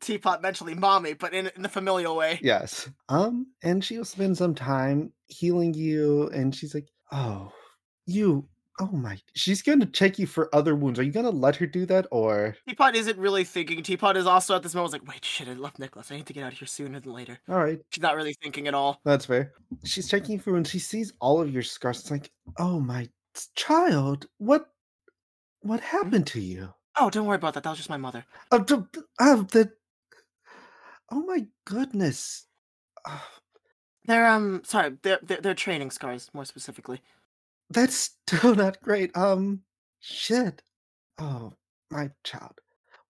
Teapot 0.00 0.42
mentally 0.42 0.74
mommy, 0.74 1.14
but 1.14 1.32
in 1.32 1.50
in 1.54 1.62
the 1.62 1.68
familial 1.68 2.16
way. 2.16 2.40
Yes. 2.42 2.88
Um, 3.08 3.46
and 3.62 3.84
she'll 3.84 4.04
spend 4.04 4.36
some 4.36 4.54
time 4.54 5.12
healing 5.28 5.72
you, 5.74 6.28
and 6.28 6.54
she's 6.54 6.74
like, 6.74 6.88
Oh, 7.12 7.52
you 8.06 8.48
oh 8.80 8.90
my 8.92 9.18
she's 9.34 9.60
gonna 9.60 9.84
check 9.86 10.18
you 10.20 10.26
for 10.26 10.54
other 10.54 10.74
wounds. 10.76 10.98
Are 11.00 11.02
you 11.02 11.10
gonna 11.12 11.30
let 11.30 11.56
her 11.56 11.66
do 11.66 11.84
that 11.86 12.06
or 12.12 12.56
Teapot 12.68 12.94
isn't 12.94 13.18
really 13.18 13.42
thinking. 13.44 13.82
Teapot 13.82 14.16
is 14.16 14.26
also 14.26 14.54
at 14.54 14.62
this 14.62 14.74
moment 14.74 14.92
like, 14.92 15.08
wait, 15.08 15.24
shit, 15.24 15.48
I 15.48 15.54
love 15.54 15.74
Niklas. 15.74 16.12
I 16.12 16.16
need 16.16 16.26
to 16.26 16.32
get 16.32 16.44
out 16.44 16.52
of 16.52 16.58
here 16.58 16.68
sooner 16.68 17.00
than 17.00 17.12
later. 17.12 17.38
all 17.48 17.58
right, 17.58 17.80
She's 17.90 18.02
not 18.02 18.14
really 18.16 18.34
thinking 18.42 18.68
at 18.68 18.74
all. 18.74 19.00
that's 19.04 19.26
fair. 19.26 19.52
She's 19.84 20.08
checking 20.08 20.38
for 20.38 20.56
and 20.56 20.66
she 20.66 20.78
sees 20.78 21.12
all 21.20 21.40
of 21.40 21.52
your 21.52 21.62
scars. 21.64 22.00
It's 22.00 22.10
like, 22.10 22.30
oh 22.58 22.78
my 22.80 23.08
child, 23.56 24.26
what 24.38 24.66
what 25.60 25.80
happened 25.80 26.28
to 26.28 26.40
you? 26.40 26.72
Oh, 27.00 27.10
don't 27.10 27.26
worry 27.26 27.36
about 27.36 27.54
that. 27.54 27.62
That 27.62 27.70
was 27.70 27.78
just 27.78 27.90
my 27.90 27.96
mother. 27.96 28.24
Uh, 28.50 28.58
d- 28.58 28.74
uh, 29.18 29.36
the... 29.36 29.72
Oh 31.10 31.20
my 31.22 31.46
goodness. 31.64 32.46
Uh, 33.04 33.18
They're 34.06 34.26
um 34.26 34.62
sorry, 34.64 34.96
they're 35.02 35.18
they're, 35.22 35.40
they're 35.42 35.54
training 35.54 35.90
scars 35.90 36.30
more 36.32 36.46
specifically. 36.46 37.02
that's 37.68 37.94
still 38.26 38.54
not 38.62 38.80
great. 38.80 39.14
Um, 39.14 39.60
shit. 40.00 40.62
Oh, 41.18 41.52
my 41.90 42.10
child. 42.24 42.60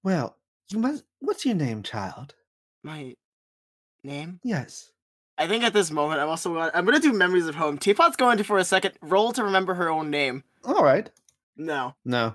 Well, 0.02 0.36
you 0.70 0.80
must. 0.80 1.04
What's 1.20 1.46
your 1.46 1.54
name, 1.54 1.84
child? 1.84 2.34
My 2.82 3.14
name? 4.02 4.40
Yes. 4.42 4.90
I 5.36 5.46
think 5.46 5.62
at 5.62 5.72
this 5.72 5.92
moment 5.92 6.20
I'm 6.20 6.28
also 6.28 6.52
gonna, 6.52 6.72
I'm 6.74 6.84
gonna 6.84 6.98
do 6.98 7.12
memories 7.12 7.46
of 7.46 7.54
home. 7.54 7.78
Teapot's 7.78 8.16
going 8.16 8.38
to 8.38 8.44
for 8.44 8.58
a 8.58 8.64
second 8.64 8.94
roll 9.00 9.30
to 9.34 9.44
remember 9.44 9.74
her 9.74 9.88
own 9.88 10.10
name. 10.10 10.42
All 10.64 10.82
right. 10.82 11.08
No. 11.56 11.94
No. 12.04 12.34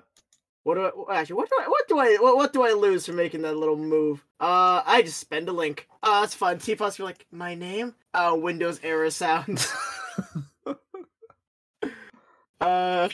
What 0.63 0.75
do 0.75 1.05
I 1.09 1.19
actually? 1.19 1.35
What 1.35 1.49
do 1.49 1.57
I? 1.59 1.67
What 1.67 1.87
do 1.87 1.99
I? 1.99 2.17
What, 2.19 2.35
what 2.37 2.53
do 2.53 2.63
I 2.63 2.71
lose 2.71 3.05
for 3.05 3.13
making 3.13 3.41
that 3.41 3.57
little 3.57 3.75
move? 3.75 4.23
Uh, 4.39 4.81
I 4.85 5.01
just 5.01 5.19
spend 5.19 5.49
a 5.49 5.51
link. 5.51 5.87
Uh, 6.01 6.21
that's 6.21 6.33
fun. 6.33 6.57
Teapot's 6.59 6.97
be 6.97 7.03
like, 7.03 7.25
my 7.31 7.53
name? 7.53 7.95
Uh, 8.13 8.37
Windows 8.39 8.79
error 8.81 9.09
sound. 9.09 9.67
uh, 12.61 13.09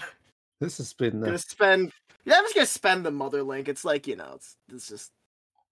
this 0.60 0.78
has 0.78 0.94
been 0.94 1.22
gonna 1.22 1.38
spend. 1.38 1.92
Yeah, 2.26 2.36
I'm 2.38 2.44
just 2.44 2.56
gonna 2.56 2.68
spend 2.68 3.06
the 3.06 3.12
mother 3.12 3.42
link. 3.42 3.68
It's 3.68 3.86
like 3.86 4.06
you 4.06 4.16
know, 4.16 4.34
it's 4.36 4.56
it's 4.72 4.88
just. 4.88 5.12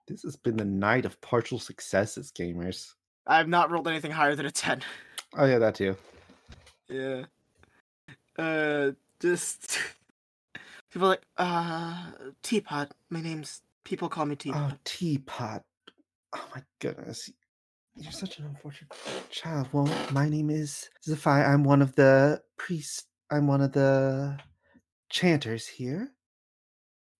this 0.07 0.23
has 0.23 0.35
been 0.35 0.57
the 0.57 0.65
night 0.65 1.05
of 1.05 1.19
partial 1.21 1.59
successes, 1.59 2.31
gamers. 2.31 2.93
I've 3.27 3.47
not 3.47 3.69
rolled 3.69 3.87
anything 3.87 4.11
higher 4.11 4.35
than 4.35 4.45
a 4.45 4.51
ten. 4.51 4.81
Oh 5.35 5.45
yeah, 5.45 5.59
that 5.59 5.75
too. 5.75 5.95
Yeah. 6.87 7.25
Uh, 8.37 8.91
just 9.19 9.77
people 10.97 11.09
are 11.09 11.11
like, 11.11 11.27
uh, 11.37 12.31
Teapot. 12.41 12.91
My 13.11 13.21
name's. 13.21 13.61
People 13.83 14.09
call 14.09 14.25
me 14.25 14.35
Teapot. 14.35 14.71
Oh, 14.73 14.77
teapot. 14.83 15.63
Oh 16.33 16.45
my 16.55 16.63
goodness. 16.79 17.29
You're 17.95 18.11
such 18.11 18.39
an 18.39 18.45
unfortunate 18.45 18.91
child. 19.29 19.69
Well, 19.71 19.87
my 20.11 20.27
name 20.27 20.49
is 20.49 20.89
Zephyr. 21.03 21.29
I'm 21.29 21.63
one 21.63 21.83
of 21.83 21.95
the 21.95 22.41
priests. 22.57 23.05
I'm 23.29 23.45
one 23.45 23.61
of 23.61 23.73
the 23.73 24.39
chanters 25.09 25.67
here. 25.67 26.09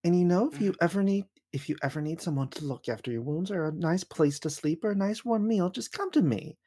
And 0.02 0.18
you 0.18 0.24
know, 0.24 0.50
if 0.52 0.60
you 0.60 0.74
ever 0.80 1.02
need 1.02 1.26
if 1.52 1.68
you 1.68 1.76
ever 1.82 2.02
need 2.02 2.20
someone 2.20 2.48
to 2.48 2.64
look 2.64 2.88
after 2.88 3.10
your 3.10 3.22
wounds 3.22 3.50
or 3.50 3.64
a 3.64 3.72
nice 3.72 4.04
place 4.04 4.40
to 4.40 4.50
sleep 4.50 4.84
or 4.84 4.90
a 4.90 4.96
nice 4.96 5.24
warm 5.24 5.46
meal, 5.46 5.70
just 5.70 5.92
come 5.92 6.10
to 6.10 6.20
me. 6.20 6.58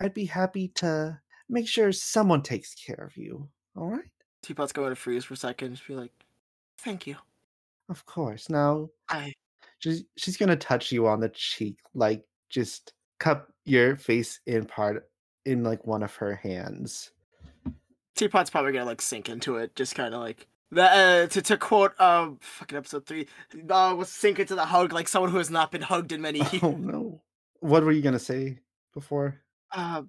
I'd 0.00 0.14
be 0.14 0.26
happy 0.26 0.68
to 0.76 1.18
make 1.48 1.68
sure 1.68 1.92
someone 1.92 2.42
takes 2.42 2.74
care 2.74 3.04
of 3.04 3.16
you. 3.16 3.48
All 3.76 3.86
right? 3.86 4.10
Teapot's 4.42 4.72
going 4.72 4.90
to 4.90 4.96
freeze 4.96 5.24
for 5.24 5.34
a 5.34 5.38
second. 5.38 5.74
Just 5.74 5.88
be 5.88 5.94
like, 5.94 6.12
"Thank 6.78 7.06
you." 7.06 7.16
Of 7.88 8.04
course. 8.06 8.48
Now 8.50 8.90
I 9.08 9.32
she's 9.78 10.04
she's 10.16 10.36
gonna 10.36 10.56
touch 10.56 10.92
you 10.92 11.06
on 11.06 11.20
the 11.20 11.28
cheek, 11.28 11.78
like 11.94 12.24
just 12.48 12.92
cup 13.18 13.52
your 13.64 13.96
face 13.96 14.40
in 14.46 14.64
part 14.64 15.08
in 15.44 15.62
like 15.62 15.86
one 15.86 16.02
of 16.02 16.14
her 16.16 16.34
hands. 16.34 17.12
Teapot's 18.14 18.50
probably 18.50 18.72
gonna 18.72 18.84
like 18.84 19.02
sink 19.02 19.28
into 19.28 19.56
it, 19.56 19.74
just 19.76 19.94
kind 19.94 20.14
of 20.14 20.20
like 20.20 20.46
that. 20.72 20.92
Uh, 20.92 21.26
to 21.28 21.42
to 21.42 21.56
quote 21.56 21.98
um 22.00 22.38
fucking 22.40 22.78
episode 22.78 23.06
three, 23.06 23.28
uh, 23.68 23.94
was 23.96 24.08
sink 24.08 24.38
into 24.38 24.54
the 24.54 24.64
hug 24.64 24.92
like 24.92 25.08
someone 25.08 25.30
who 25.30 25.38
has 25.38 25.50
not 25.50 25.70
been 25.70 25.82
hugged 25.82 26.12
in 26.12 26.20
many 26.20 26.38
years. 26.52 26.62
Oh 26.62 26.72
no. 26.72 27.22
What 27.60 27.84
were 27.84 27.92
you 27.92 28.02
gonna 28.02 28.18
say 28.18 28.58
before? 28.92 29.40
Uh, 29.72 30.02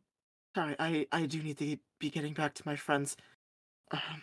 sorry, 0.56 0.76
I 0.80 1.08
I 1.12 1.26
do 1.26 1.42
need 1.42 1.58
to 1.58 1.78
be 2.00 2.10
getting 2.10 2.34
back 2.34 2.54
to 2.56 2.64
my 2.66 2.76
friends. 2.76 3.18
Um, 3.92 4.22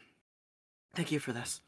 thank 0.94 1.12
you 1.12 1.18
for 1.18 1.32
this. 1.32 1.60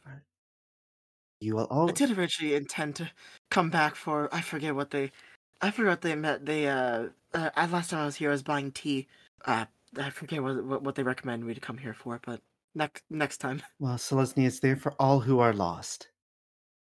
You 1.40 1.56
will 1.56 1.64
all 1.64 1.88
I 1.88 1.92
did 1.92 2.16
originally 2.16 2.54
intend 2.54 2.96
to 2.96 3.10
come 3.50 3.70
back 3.70 3.94
for 3.94 4.28
I 4.32 4.40
forget 4.40 4.74
what 4.74 4.90
they, 4.90 5.12
I 5.60 5.70
forget 5.70 5.90
what 5.90 6.00
they 6.00 6.14
met. 6.14 6.46
They 6.46 6.68
uh, 6.68 7.08
uh 7.34 7.50
last 7.56 7.90
time 7.90 8.00
I 8.00 8.06
was 8.06 8.16
here 8.16 8.30
I 8.30 8.32
was 8.32 8.42
buying 8.42 8.72
tea. 8.72 9.06
Uh, 9.44 9.66
I 9.98 10.10
forget 10.10 10.42
what 10.42 10.82
what, 10.82 10.94
they 10.94 11.02
recommended 11.02 11.46
me 11.46 11.54
to 11.54 11.60
come 11.60 11.78
here 11.78 11.94
for, 11.94 12.20
but 12.24 12.40
next 12.74 13.04
next 13.10 13.38
time 13.38 13.62
well, 13.78 13.96
Selesnya 13.96 14.46
is 14.46 14.60
there 14.60 14.76
for 14.76 14.92
all 14.98 15.20
who 15.20 15.40
are 15.40 15.52
lost. 15.52 16.08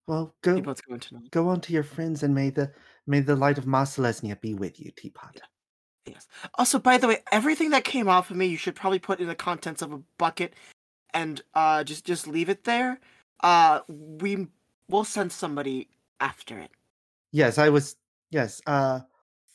Well, 0.06 0.34
go 0.42 0.54
Teapot's 0.54 0.80
going 0.82 1.00
to 1.00 1.14
know. 1.14 1.20
go 1.30 1.48
on 1.48 1.60
to 1.62 1.72
your 1.72 1.82
friends 1.82 2.22
and 2.22 2.34
may 2.34 2.50
the 2.50 2.72
may 3.06 3.20
the 3.20 3.36
light 3.36 3.58
of 3.58 3.64
Mat'Selesnya 3.64 4.40
be 4.40 4.54
with 4.54 4.80
you, 4.80 4.90
Teapot. 4.96 5.40
Yes. 6.06 6.28
Also, 6.54 6.78
by 6.78 6.98
the 6.98 7.08
way, 7.08 7.18
everything 7.32 7.70
that 7.70 7.84
came 7.84 8.08
off 8.08 8.30
of 8.30 8.36
me, 8.36 8.46
you 8.46 8.56
should 8.56 8.76
probably 8.76 9.00
put 9.00 9.20
in 9.20 9.26
the 9.26 9.34
contents 9.34 9.82
of 9.82 9.92
a 9.92 10.00
bucket, 10.18 10.54
and 11.12 11.42
uh, 11.54 11.82
just 11.82 12.04
just 12.04 12.28
leave 12.28 12.48
it 12.48 12.64
there. 12.64 13.00
Uh, 13.40 13.80
we 13.88 14.46
will 14.88 15.04
send 15.04 15.32
somebody 15.32 15.88
after 16.20 16.58
it. 16.58 16.70
Yes, 17.32 17.58
I 17.58 17.68
was. 17.68 17.96
Yes, 18.30 18.60
uh, 18.66 19.00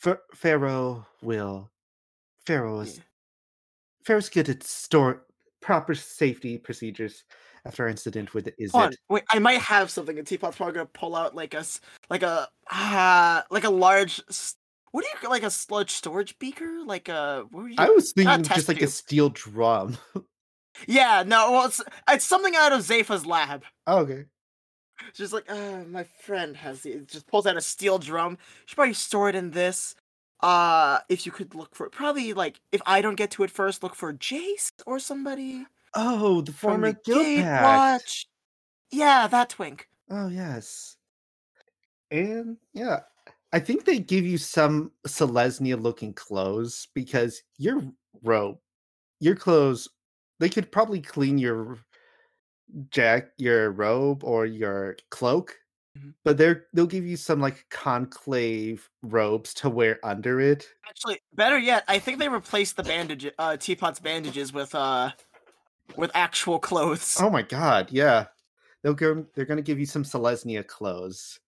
Ph- 0.03 0.17
Pharaoh 0.33 1.05
will. 1.21 1.69
Pharaoh 2.45 2.79
is. 2.81 2.97
Yeah. 2.97 3.03
Pharaoh's 4.05 4.29
good 4.29 4.49
at 4.49 4.63
store 4.63 5.25
proper 5.61 5.93
safety 5.93 6.57
procedures 6.57 7.23
after 7.65 7.83
our 7.83 7.89
incident 7.89 8.33
with 8.33 8.49
Is 8.57 8.71
Hold 8.71 8.85
on, 8.85 8.93
it? 8.93 8.99
wait, 9.09 9.23
I 9.29 9.39
might 9.39 9.59
have 9.61 9.91
something. 9.91 10.17
And 10.17 10.27
Teapot's 10.27 10.57
probably 10.57 10.73
gonna 10.73 10.85
pull 10.87 11.15
out 11.15 11.35
like 11.35 11.53
a 11.53 11.63
like 12.09 12.23
a 12.23 12.47
uh, 12.71 13.41
like 13.49 13.63
a 13.63 13.69
large. 13.69 14.21
What 14.91 15.05
do 15.05 15.09
you 15.23 15.29
like 15.29 15.43
a 15.43 15.51
sludge 15.51 15.91
storage 15.91 16.37
beaker? 16.39 16.83
Like 16.85 17.07
a 17.09 17.45
what 17.51 17.63
you? 17.69 17.75
I 17.77 17.89
was 17.89 18.11
thinking 18.11 18.43
just 18.43 18.67
like 18.67 18.81
a 18.81 18.87
steel 18.87 19.29
drum. 19.29 19.97
Yeah, 20.87 21.23
no, 21.25 21.51
well, 21.51 21.65
it's 21.67 21.81
it's 22.09 22.25
something 22.25 22.55
out 22.55 22.71
of 22.71 22.79
Zayfa's 22.81 23.25
lab. 23.25 23.63
oh, 23.87 23.99
okay. 23.99 24.25
She's 25.13 25.33
like, 25.33 25.51
uh, 25.51 25.83
my 25.87 26.03
friend 26.03 26.55
has 26.57 26.81
the. 26.81 26.91
It 26.91 27.07
just 27.07 27.27
pulls 27.27 27.47
out 27.47 27.57
a 27.57 27.61
steel 27.61 27.97
drum. 27.97 28.37
She 28.65 28.75
probably 28.75 28.93
store 28.93 29.29
it 29.29 29.35
in 29.35 29.51
this. 29.51 29.95
Uh, 30.41 30.99
if 31.09 31.25
you 31.25 31.31
could 31.31 31.55
look 31.55 31.75
for 31.75 31.85
it, 31.85 31.91
probably 31.91 32.33
like 32.33 32.61
if 32.71 32.81
I 32.85 33.01
don't 33.01 33.15
get 33.15 33.31
to 33.31 33.43
it 33.43 33.51
first, 33.51 33.83
look 33.83 33.95
for 33.95 34.13
Jace 34.13 34.71
or 34.85 34.99
somebody 34.99 35.65
Oh, 35.93 36.41
the 36.41 36.51
former 36.51 36.93
guild. 36.93 37.45
Watch. 37.45 38.27
Yeah, 38.91 39.27
that 39.27 39.49
twink. 39.49 39.87
Oh 40.09 40.27
yes. 40.27 40.97
And 42.09 42.57
yeah, 42.73 43.01
I 43.53 43.59
think 43.59 43.85
they 43.85 43.99
give 43.99 44.25
you 44.25 44.37
some 44.37 44.91
Selesnya 45.07 45.81
looking 45.81 46.13
clothes 46.13 46.87
because 46.93 47.41
your 47.57 47.81
robe, 48.23 48.57
your 49.19 49.35
clothes, 49.35 49.87
they 50.41 50.49
could 50.49 50.71
probably 50.71 50.99
clean 50.99 51.37
your 51.37 51.77
jack, 52.89 53.29
your 53.37 53.71
robe 53.71 54.23
or 54.23 54.45
your 54.47 54.97
cloak, 55.11 55.55
Mhm. 55.97 56.15
but 56.25 56.37
they're 56.37 56.65
they'll 56.73 56.87
give 56.87 57.05
you 57.05 57.15
some 57.15 57.39
like 57.39 57.65
conclave 57.69 58.89
robes 59.03 59.53
to 59.53 59.69
wear 59.69 59.99
under 60.03 60.41
it. 60.41 60.67
Actually, 60.89 61.19
better 61.33 61.59
yet, 61.59 61.83
I 61.87 61.99
think 61.99 62.17
they 62.17 62.27
replaced 62.27 62.75
the 62.75 62.83
bandage, 62.83 63.29
uh, 63.37 63.55
Teapot's 63.55 63.99
bandages 63.99 64.51
with 64.51 64.73
uh, 64.73 65.11
with 65.95 66.11
actual 66.15 66.59
clothes. 66.59 67.17
Oh 67.19 67.29
my 67.29 67.43
god, 67.43 67.91
yeah. 67.91 68.25
They'll 68.81 68.95
go 68.95 69.25
they're 69.35 69.45
gonna 69.45 69.61
give 69.61 69.79
you 69.79 69.85
some 69.85 70.03
Selesnya 70.03 70.65
clothes. 70.65 71.39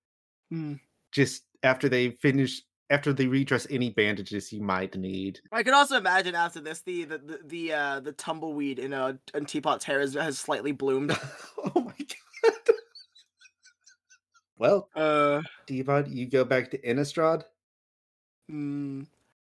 Hmm. 0.52 0.76
Just 1.12 1.46
after 1.64 1.90
they 1.90 2.12
finish 2.12 2.62
after 2.89 3.13
they 3.13 3.28
redress 3.28 3.65
any 3.69 3.89
bandages 3.89 4.52
you 4.54 4.62
might 4.62 4.96
need. 4.96 5.39
I 5.52 5.63
can 5.63 5.74
also 5.74 5.98
imagine 5.98 6.36
after 6.36 6.60
this, 6.60 6.82
the 6.82 7.06
the 7.06 7.17
the, 7.17 7.39
the 7.46 7.74
uh 7.74 8.00
the 8.02 8.12
tumbleweed 8.12 8.80
in 8.80 8.93
uh 8.93 9.13
in 9.34 9.46
Teapot's 9.46 9.86
hair 9.86 10.00
has, 10.00 10.13
has 10.13 10.38
slightly 10.38 10.72
bloomed. 10.72 11.12
oh 11.76 11.82
my 11.82 11.96
god. 12.43 12.54
well, 14.58 14.89
Uh. 14.96 15.41
Devon, 15.65 16.06
you 16.15 16.26
go 16.28 16.43
back 16.46 16.72
to 16.72 16.78
Innistrad. 16.80 17.43
Mm, 18.52 19.08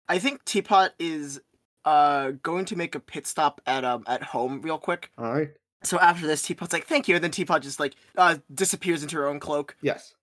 I 0.08 0.18
think 0.18 0.44
Teapot 0.44 0.92
is 0.98 1.40
uh 1.84 2.32
going 2.42 2.64
to 2.66 2.76
make 2.76 2.94
a 2.94 3.00
pit 3.00 3.26
stop 3.26 3.60
at 3.66 3.84
um 3.84 4.04
at 4.06 4.22
home 4.22 4.60
real 4.62 4.78
quick. 4.78 5.10
All 5.18 5.32
right. 5.32 5.50
So 5.84 5.98
after 6.00 6.26
this, 6.26 6.42
Teapot's 6.42 6.72
like, 6.72 6.86
"Thank 6.86 7.06
you," 7.06 7.14
and 7.14 7.22
then 7.22 7.30
Teapot 7.30 7.62
just 7.62 7.78
like 7.78 7.94
uh 8.16 8.38
disappears 8.52 9.02
into 9.02 9.16
her 9.16 9.28
own 9.28 9.38
cloak, 9.38 9.76
Yes. 9.82 10.14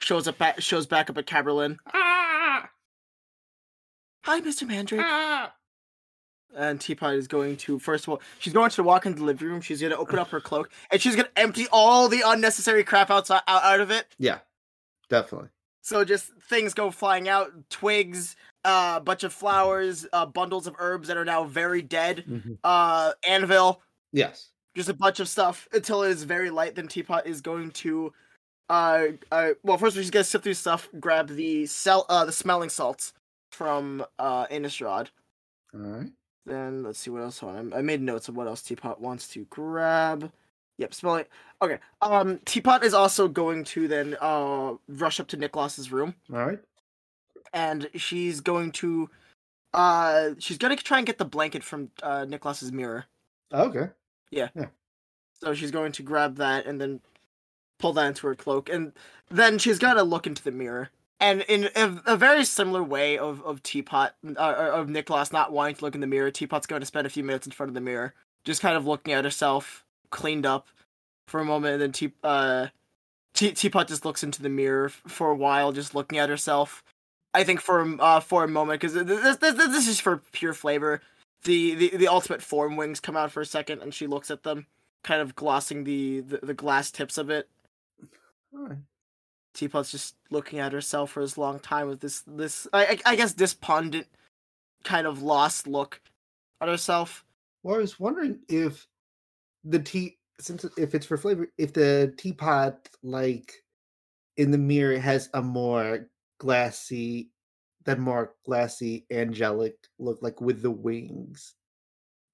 shows 0.00 0.26
up 0.26 0.38
back, 0.38 0.60
shows 0.60 0.86
back 0.86 1.08
up 1.08 1.18
at 1.18 1.26
Caberlin. 1.26 1.76
Ah! 1.94 2.21
Hi, 4.24 4.40
Mister 4.40 4.66
Mandrake. 4.66 5.00
Ah! 5.04 5.52
And 6.54 6.80
Teapot 6.80 7.14
is 7.14 7.26
going 7.26 7.56
to 7.58 7.78
first 7.78 8.04
of 8.04 8.10
all, 8.10 8.20
she's 8.38 8.52
going 8.52 8.70
to 8.70 8.82
walk 8.82 9.06
into 9.06 9.18
the 9.18 9.24
living 9.24 9.48
room. 9.48 9.60
She's 9.60 9.80
gonna 9.80 9.96
open 9.96 10.18
up 10.18 10.28
her 10.28 10.40
cloak, 10.40 10.70
and 10.90 11.00
she's 11.00 11.16
gonna 11.16 11.28
empty 11.36 11.66
all 11.72 12.08
the 12.08 12.22
unnecessary 12.24 12.84
crap 12.84 13.10
outside 13.10 13.40
out, 13.48 13.62
out 13.64 13.80
of 13.80 13.90
it. 13.90 14.06
Yeah. 14.18 14.38
Definitely. 15.08 15.48
So 15.82 16.04
just 16.04 16.32
things 16.48 16.74
go 16.74 16.90
flying 16.90 17.28
out, 17.28 17.50
twigs, 17.68 18.36
a 18.64 18.68
uh, 18.68 19.00
bunch 19.00 19.24
of 19.24 19.32
flowers, 19.32 20.06
uh, 20.12 20.26
bundles 20.26 20.66
of 20.66 20.76
herbs 20.78 21.08
that 21.08 21.16
are 21.16 21.24
now 21.24 21.44
very 21.44 21.82
dead, 21.82 22.24
Mhm. 22.28 22.58
uh, 22.62 23.12
anvil. 23.26 23.82
Yes. 24.12 24.50
just 24.74 24.88
a 24.88 24.94
bunch 24.94 25.20
of 25.20 25.28
stuff 25.28 25.68
until 25.74 26.02
it 26.02 26.10
is 26.10 26.22
very 26.24 26.48
light. 26.48 26.74
Then 26.74 26.88
Teapot 26.88 27.26
is 27.26 27.42
going 27.42 27.72
to, 27.72 28.10
uh, 28.70 29.08
uh 29.30 29.50
well, 29.62 29.76
first 29.76 29.96
she's 29.96 30.10
gonna 30.10 30.24
sift 30.24 30.44
through 30.44 30.54
stuff, 30.54 30.88
grab 30.98 31.28
the 31.28 31.66
cell, 31.66 32.06
uh, 32.08 32.24
the 32.24 32.32
smelling 32.32 32.70
salts 32.70 33.12
from 33.52 34.04
uh 34.18 34.46
Innistrad. 34.46 35.08
All 35.74 35.80
right. 35.80 36.10
Then 36.44 36.82
let's 36.82 36.98
see 36.98 37.10
what 37.10 37.22
else 37.22 37.42
on. 37.42 37.72
I 37.72 37.78
I 37.78 37.82
made 37.82 38.00
notes 38.02 38.28
of 38.28 38.36
what 38.36 38.46
else 38.48 38.62
Teapot 38.62 39.00
wants 39.00 39.28
to 39.28 39.44
grab. 39.50 40.32
Yep, 40.78 40.94
smelling. 40.94 41.24
Okay. 41.60 41.78
Um, 42.00 42.40
Teapot 42.44 42.82
is 42.82 42.94
also 42.94 43.28
going 43.28 43.64
to 43.64 43.86
then 43.86 44.16
uh 44.20 44.74
rush 44.88 45.20
up 45.20 45.28
to 45.28 45.36
Niklas's 45.36 45.92
room, 45.92 46.14
All 46.32 46.44
right. 46.44 46.58
and 47.52 47.88
she's 47.94 48.40
going 48.40 48.72
to, 48.72 49.08
uh, 49.74 50.30
she's 50.38 50.58
gonna 50.58 50.76
try 50.76 50.98
and 50.98 51.06
get 51.06 51.18
the 51.18 51.24
blanket 51.24 51.62
from 51.62 51.90
uh 52.02 52.24
Niklas's 52.24 52.72
mirror. 52.72 53.04
Okay. 53.52 53.88
Yeah. 54.30 54.48
Yeah. 54.56 54.66
So 55.40 55.54
she's 55.54 55.70
going 55.70 55.92
to 55.92 56.02
grab 56.02 56.36
that 56.36 56.66
and 56.66 56.80
then 56.80 57.00
pull 57.78 57.92
that 57.92 58.06
into 58.06 58.26
her 58.28 58.34
cloak, 58.34 58.68
and 58.68 58.92
then 59.30 59.58
she's 59.58 59.78
got 59.78 59.94
to 59.94 60.02
look 60.02 60.26
into 60.26 60.42
the 60.42 60.52
mirror. 60.52 60.88
And 61.22 61.42
in 61.42 61.68
a, 61.76 62.02
a 62.04 62.16
very 62.16 62.44
similar 62.44 62.82
way 62.82 63.16
of 63.16 63.42
of 63.44 63.62
Teapot, 63.62 64.12
uh, 64.36 64.70
of 64.74 64.88
Niklas 64.88 65.32
not 65.32 65.52
wanting 65.52 65.76
to 65.76 65.84
look 65.84 65.94
in 65.94 66.00
the 66.00 66.06
mirror, 66.08 66.32
Teapot's 66.32 66.66
going 66.66 66.80
to 66.80 66.86
spend 66.86 67.06
a 67.06 67.10
few 67.10 67.22
minutes 67.22 67.46
in 67.46 67.52
front 67.52 67.70
of 67.70 67.74
the 67.74 67.80
mirror, 67.80 68.12
just 68.44 68.60
kind 68.60 68.76
of 68.76 68.88
looking 68.88 69.14
at 69.14 69.24
herself, 69.24 69.84
cleaned 70.10 70.44
up, 70.44 70.66
for 71.28 71.38
a 71.38 71.44
moment, 71.44 71.74
and 71.74 71.82
then 71.82 71.92
Te- 71.92 72.12
uh, 72.24 72.66
Te- 73.34 73.52
Teapot 73.52 73.86
just 73.86 74.04
looks 74.04 74.24
into 74.24 74.42
the 74.42 74.48
mirror 74.48 74.88
for 74.88 75.30
a 75.30 75.36
while, 75.36 75.70
just 75.70 75.94
looking 75.94 76.18
at 76.18 76.28
herself. 76.28 76.82
I 77.32 77.44
think 77.44 77.60
for 77.60 77.96
uh 78.00 78.18
for 78.18 78.42
a 78.42 78.48
moment, 78.48 78.80
because 78.80 78.94
this, 78.94 79.36
this 79.36 79.54
this 79.54 79.88
is 79.88 80.00
for 80.00 80.22
pure 80.32 80.54
flavor. 80.54 81.00
The, 81.44 81.74
the 81.76 81.96
the 81.96 82.08
ultimate 82.08 82.42
form 82.42 82.76
wings 82.76 83.00
come 83.00 83.16
out 83.16 83.30
for 83.30 83.40
a 83.40 83.46
second, 83.46 83.80
and 83.80 83.94
she 83.94 84.08
looks 84.08 84.30
at 84.30 84.42
them 84.42 84.66
kind 85.04 85.20
of 85.20 85.34
glossing 85.34 85.84
the, 85.84 86.20
the, 86.20 86.38
the 86.42 86.54
glass 86.54 86.90
tips 86.90 87.16
of 87.16 87.30
it. 87.30 87.48
Teapot's 89.54 89.90
just 89.90 90.16
looking 90.30 90.58
at 90.58 90.72
herself 90.72 91.10
for 91.12 91.22
this 91.22 91.36
long 91.38 91.60
time 91.60 91.88
with 91.88 92.00
this 92.00 92.22
this 92.26 92.66
I, 92.72 92.98
I 93.06 93.12
I 93.12 93.16
guess 93.16 93.32
despondent 93.34 94.06
kind 94.84 95.06
of 95.06 95.22
lost 95.22 95.66
look 95.66 96.00
at 96.60 96.68
herself. 96.68 97.24
Well, 97.62 97.76
I 97.76 97.78
was 97.78 98.00
wondering 98.00 98.40
if 98.48 98.86
the 99.64 99.78
tea, 99.78 100.18
since 100.40 100.64
if 100.76 100.94
it's 100.94 101.06
for 101.06 101.16
flavor, 101.16 101.48
if 101.58 101.72
the 101.72 102.14
teapot 102.16 102.88
like 103.02 103.52
in 104.36 104.50
the 104.50 104.58
mirror 104.58 104.98
has 104.98 105.30
a 105.34 105.42
more 105.42 106.08
glassy, 106.38 107.30
that 107.84 107.98
more 107.98 108.34
glassy 108.44 109.06
angelic 109.10 109.76
look, 109.98 110.18
like 110.22 110.40
with 110.40 110.62
the 110.62 110.70
wings, 110.70 111.54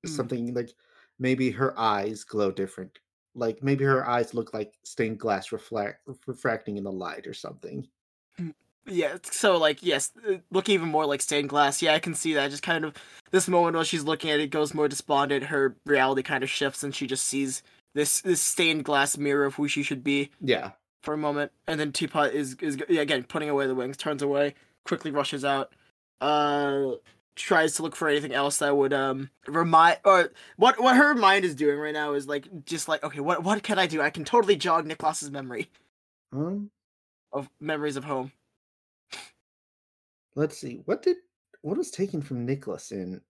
Mm. 0.07 0.11
something 0.11 0.55
like 0.55 0.71
maybe 1.19 1.51
her 1.51 1.79
eyes 1.79 2.25
glow 2.25 2.51
different, 2.53 2.99
like 3.39 3.63
maybe 3.63 3.85
her 3.85 4.09
eyes 4.09 4.35
look 4.35 4.53
like 4.53 4.73
stained 4.85 5.19
glass 5.19 5.53
reflect 5.53 6.01
refracting 6.27 6.77
in 6.77 6.85
the 6.85 6.93
light 6.93 7.27
or 7.27 7.35
something. 7.35 7.87
Yeah, 8.87 9.19
so 9.23 9.59
like 9.59 9.83
yes, 9.83 10.13
look 10.51 10.69
even 10.71 10.89
more 10.89 11.05
like 11.05 11.21
stained 11.21 11.51
glass. 11.51 11.83
Yeah, 11.83 11.93
I 11.93 11.99
can 11.99 12.15
see 12.15 12.33
that. 12.35 12.51
Just 12.51 12.63
kind 12.63 12.85
of 12.87 12.95
this 13.31 13.47
moment 13.47 13.75
while 13.75 13.85
she's 13.85 14.05
looking 14.05 14.31
at 14.31 14.41
it 14.41 14.51
goes 14.51 14.73
more 14.73 14.89
despondent. 14.89 15.45
Her 15.45 15.77
reality 15.85 16.23
kind 16.23 16.43
of 16.43 16.49
shifts, 16.49 16.83
and 16.83 16.95
she 16.95 17.07
just 17.07 17.25
sees 17.25 17.63
this 17.95 18.23
this 18.23 18.41
stained 18.41 18.85
glass 18.85 19.19
mirror 19.19 19.45
of 19.45 19.57
who 19.57 19.69
she 19.69 19.83
should 19.83 20.03
be 20.03 20.31
Yeah. 20.41 20.71
for 21.03 21.13
a 21.13 21.19
moment. 21.19 21.53
And 21.67 21.79
then 21.79 21.93
Teapot 21.93 22.33
is 22.33 22.55
is 22.63 22.79
yeah, 22.89 23.03
again 23.03 23.25
putting 23.25 23.51
away 23.51 23.67
the 23.67 23.75
wings, 23.75 23.99
turns 23.99 24.23
away, 24.23 24.55
quickly 24.87 25.11
rushes 25.11 25.45
out. 25.45 25.75
Uh, 26.23 26.93
tries 27.39 27.75
to 27.75 27.83
look 27.83 27.97
for 27.97 28.09
anything 28.09 28.33
else 28.33 28.59
that 28.59 28.77
would 28.77 28.93
um 28.93 29.31
remind 29.47 29.99
or 30.05 30.31
what 30.57 30.81
what 30.81 30.97
her 30.97 31.15
mind 31.15 31.45
is 31.45 31.55
doing 31.55 31.79
right 31.79 31.95
now 31.95 32.13
is 32.15 32.27
like 32.27 32.47
just 32.65 32.89
like 32.89 33.03
okay, 33.05 33.21
what 33.21 33.43
what 33.43 33.63
can 33.63 33.79
I 33.79 33.87
do? 33.87 34.03
I 34.03 34.11
can 34.11 34.25
totally 34.25 34.57
jog 34.57 34.87
Niklas's 34.87 35.31
memory 35.31 35.71
Um. 36.33 36.71
of 37.33 37.49
memories 37.61 37.97
of 37.97 38.05
home. 38.05 38.33
Let's 40.35 40.59
see. 40.59 40.83
What 40.85 41.03
did 41.03 41.17
what 41.63 41.77
was 41.79 41.91
taken 41.91 42.23
from 42.23 42.47
Niklas 42.47 42.93
in 42.93 43.21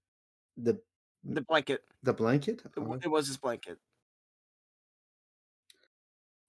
the 0.56 0.80
The 1.24 1.40
blanket. 1.42 1.84
the 2.02 2.12
blanket? 2.12 2.62
It, 2.76 2.82
it 3.04 3.08
was 3.08 3.26
his 3.28 3.36
blanket. 3.36 3.78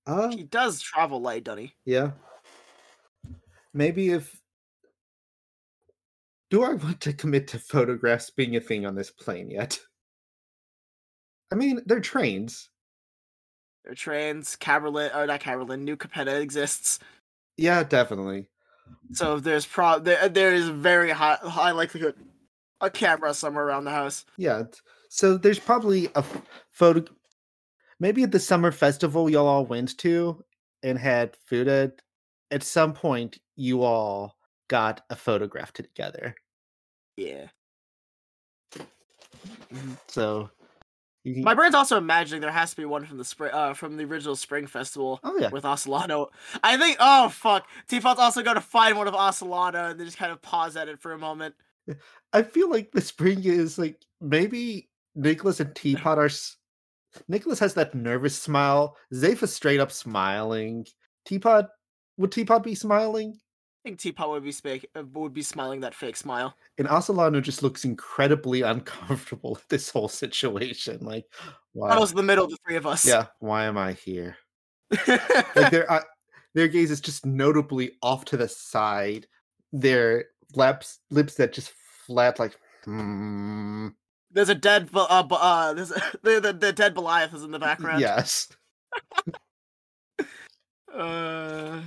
Uh, 0.05 0.29
He 0.29 0.43
does 0.43 0.81
travel 0.81 1.21
light, 1.21 1.43
doesn't 1.43 1.63
he? 1.65 1.73
yeah. 1.85 2.11
Maybe 3.73 4.09
if 4.09 4.38
do 6.49 6.63
I 6.63 6.73
want 6.73 7.01
to 7.01 7.13
commit 7.13 7.47
to 7.49 7.59
photographs 7.59 8.29
being 8.29 8.55
a 8.55 8.61
thing 8.61 8.85
on 8.85 8.95
this 8.95 9.11
plane 9.11 9.49
yet? 9.49 9.79
I 11.51 11.55
mean, 11.55 11.81
they're 11.85 11.99
trains. 11.99 12.69
They're 13.83 13.95
trains, 13.95 14.55
Caberlin, 14.55 15.11
or 15.11 15.21
oh, 15.21 15.25
not 15.25 15.39
Caberlin, 15.39 15.83
New 15.83 15.95
Capetta 15.95 16.39
exists. 16.39 16.99
Yeah, 17.57 17.83
definitely. 17.83 18.47
So 19.13 19.39
there's 19.39 19.65
pro 19.65 19.99
there 19.99 20.29
there 20.29 20.53
is 20.53 20.67
a 20.67 20.73
very 20.73 21.11
high 21.11 21.37
high 21.41 21.71
likelihood 21.71 22.15
a 22.81 22.89
camera 22.89 23.33
somewhere 23.33 23.65
around 23.65 23.83
the 23.83 23.91
house. 23.91 24.25
Yeah. 24.37 24.63
So 25.09 25.37
there's 25.37 25.59
probably 25.59 26.09
a 26.15 26.23
photo. 26.71 27.03
Maybe 27.99 28.23
at 28.23 28.31
the 28.31 28.39
summer 28.39 28.71
festival 28.71 29.29
y'all 29.29 29.47
all 29.47 29.65
went 29.65 29.97
to 29.99 30.43
and 30.83 30.97
had 30.97 31.35
food 31.45 31.67
at. 31.67 32.01
At 32.51 32.63
some 32.63 32.93
point, 32.93 33.37
you 33.55 33.83
all 33.83 34.38
got 34.69 35.01
a 35.09 35.15
photograph 35.15 35.73
together. 35.73 36.35
Yeah. 37.17 37.47
So 40.07 40.49
can. 41.33 41.43
My 41.43 41.53
brain's 41.53 41.75
also 41.75 41.97
imagining 41.97 42.41
there 42.41 42.51
has 42.51 42.71
to 42.71 42.77
be 42.77 42.85
one 42.85 43.05
from 43.05 43.17
the 43.17 43.25
spring 43.25 43.51
uh 43.53 43.73
from 43.73 43.97
the 43.97 44.05
original 44.05 44.35
spring 44.35 44.67
festival 44.67 45.19
oh 45.23 45.37
yeah. 45.37 45.49
with 45.49 45.63
Ocelano. 45.63 46.27
I 46.63 46.77
think 46.77 46.97
oh 46.99 47.29
fuck. 47.29 47.67
Teapot's 47.87 48.19
also 48.19 48.41
gonna 48.41 48.61
find 48.61 48.97
one 48.97 49.07
of 49.07 49.13
Ocelano 49.13 49.91
and 49.91 49.99
then 49.99 50.05
just 50.05 50.17
kind 50.17 50.31
of 50.31 50.41
pause 50.41 50.75
at 50.75 50.87
it 50.87 50.99
for 50.99 51.13
a 51.13 51.17
moment. 51.17 51.55
I 52.33 52.43
feel 52.43 52.69
like 52.69 52.91
the 52.91 53.01
spring 53.01 53.43
is 53.43 53.77
like 53.77 54.01
maybe 54.21 54.89
Niklas 55.17 55.59
and 55.59 55.75
Teapot 55.75 56.17
are. 56.17 56.29
Niklas 57.29 57.59
has 57.59 57.73
that 57.73 57.95
nervous 57.95 58.37
smile. 58.37 58.95
Zayfa's 59.13 59.53
straight 59.53 59.79
up 59.79 59.91
smiling. 59.91 60.85
Teapot 61.25 61.67
would 62.17 62.31
Teapot 62.31 62.63
be 62.63 62.75
smiling? 62.75 63.39
I 63.79 63.89
think 63.89 63.99
Teapot 63.99 64.29
would 64.29 64.43
be 64.43 64.53
uh, 64.93 65.03
would 65.13 65.33
be 65.33 65.41
smiling 65.41 65.79
that 65.81 65.95
fake 65.95 66.17
smile. 66.17 66.53
And 66.77 66.87
Ocelano 66.87 67.41
just 67.41 67.63
looks 67.63 67.85
incredibly 67.85 68.61
uncomfortable 68.63 69.57
at 69.61 69.69
this 69.69 69.89
whole 69.89 70.09
situation. 70.09 70.99
Like, 71.01 71.25
why? 71.71 71.89
That 71.89 71.99
was 71.99 72.13
the 72.13 72.23
middle 72.23 72.43
of 72.45 72.51
the 72.51 72.57
three 72.65 72.75
of 72.75 72.85
us. 72.85 73.05
yeah, 73.05 73.27
why 73.39 73.65
am 73.65 73.77
I 73.77 73.93
here? 73.93 74.37
Like 75.07 75.71
their 75.71 75.89
uh, 75.89 76.01
their 76.55 76.67
gaze 76.67 76.91
is 76.91 76.99
just 76.99 77.25
notably 77.25 77.91
off 78.01 78.25
to 78.25 78.37
the 78.37 78.49
side. 78.49 79.27
Their 79.71 80.25
lips 80.55 80.99
lips 81.09 81.35
that 81.35 81.53
just 81.53 81.71
flat 82.05 82.37
like. 82.37 82.59
Hmm. 82.83 83.89
There's 84.31 84.49
a 84.49 84.55
dead, 84.55 84.89
uh, 84.93 85.23
uh, 85.31 85.73
there's 85.73 85.91
a, 85.91 86.01
the, 86.21 86.39
the 86.39 86.53
the 86.53 86.73
dead 86.73 86.95
Goliath 86.95 87.33
is 87.33 87.43
in 87.43 87.51
the 87.51 87.59
background. 87.59 88.01
Yes. 88.01 88.49
Uh. 90.93 91.81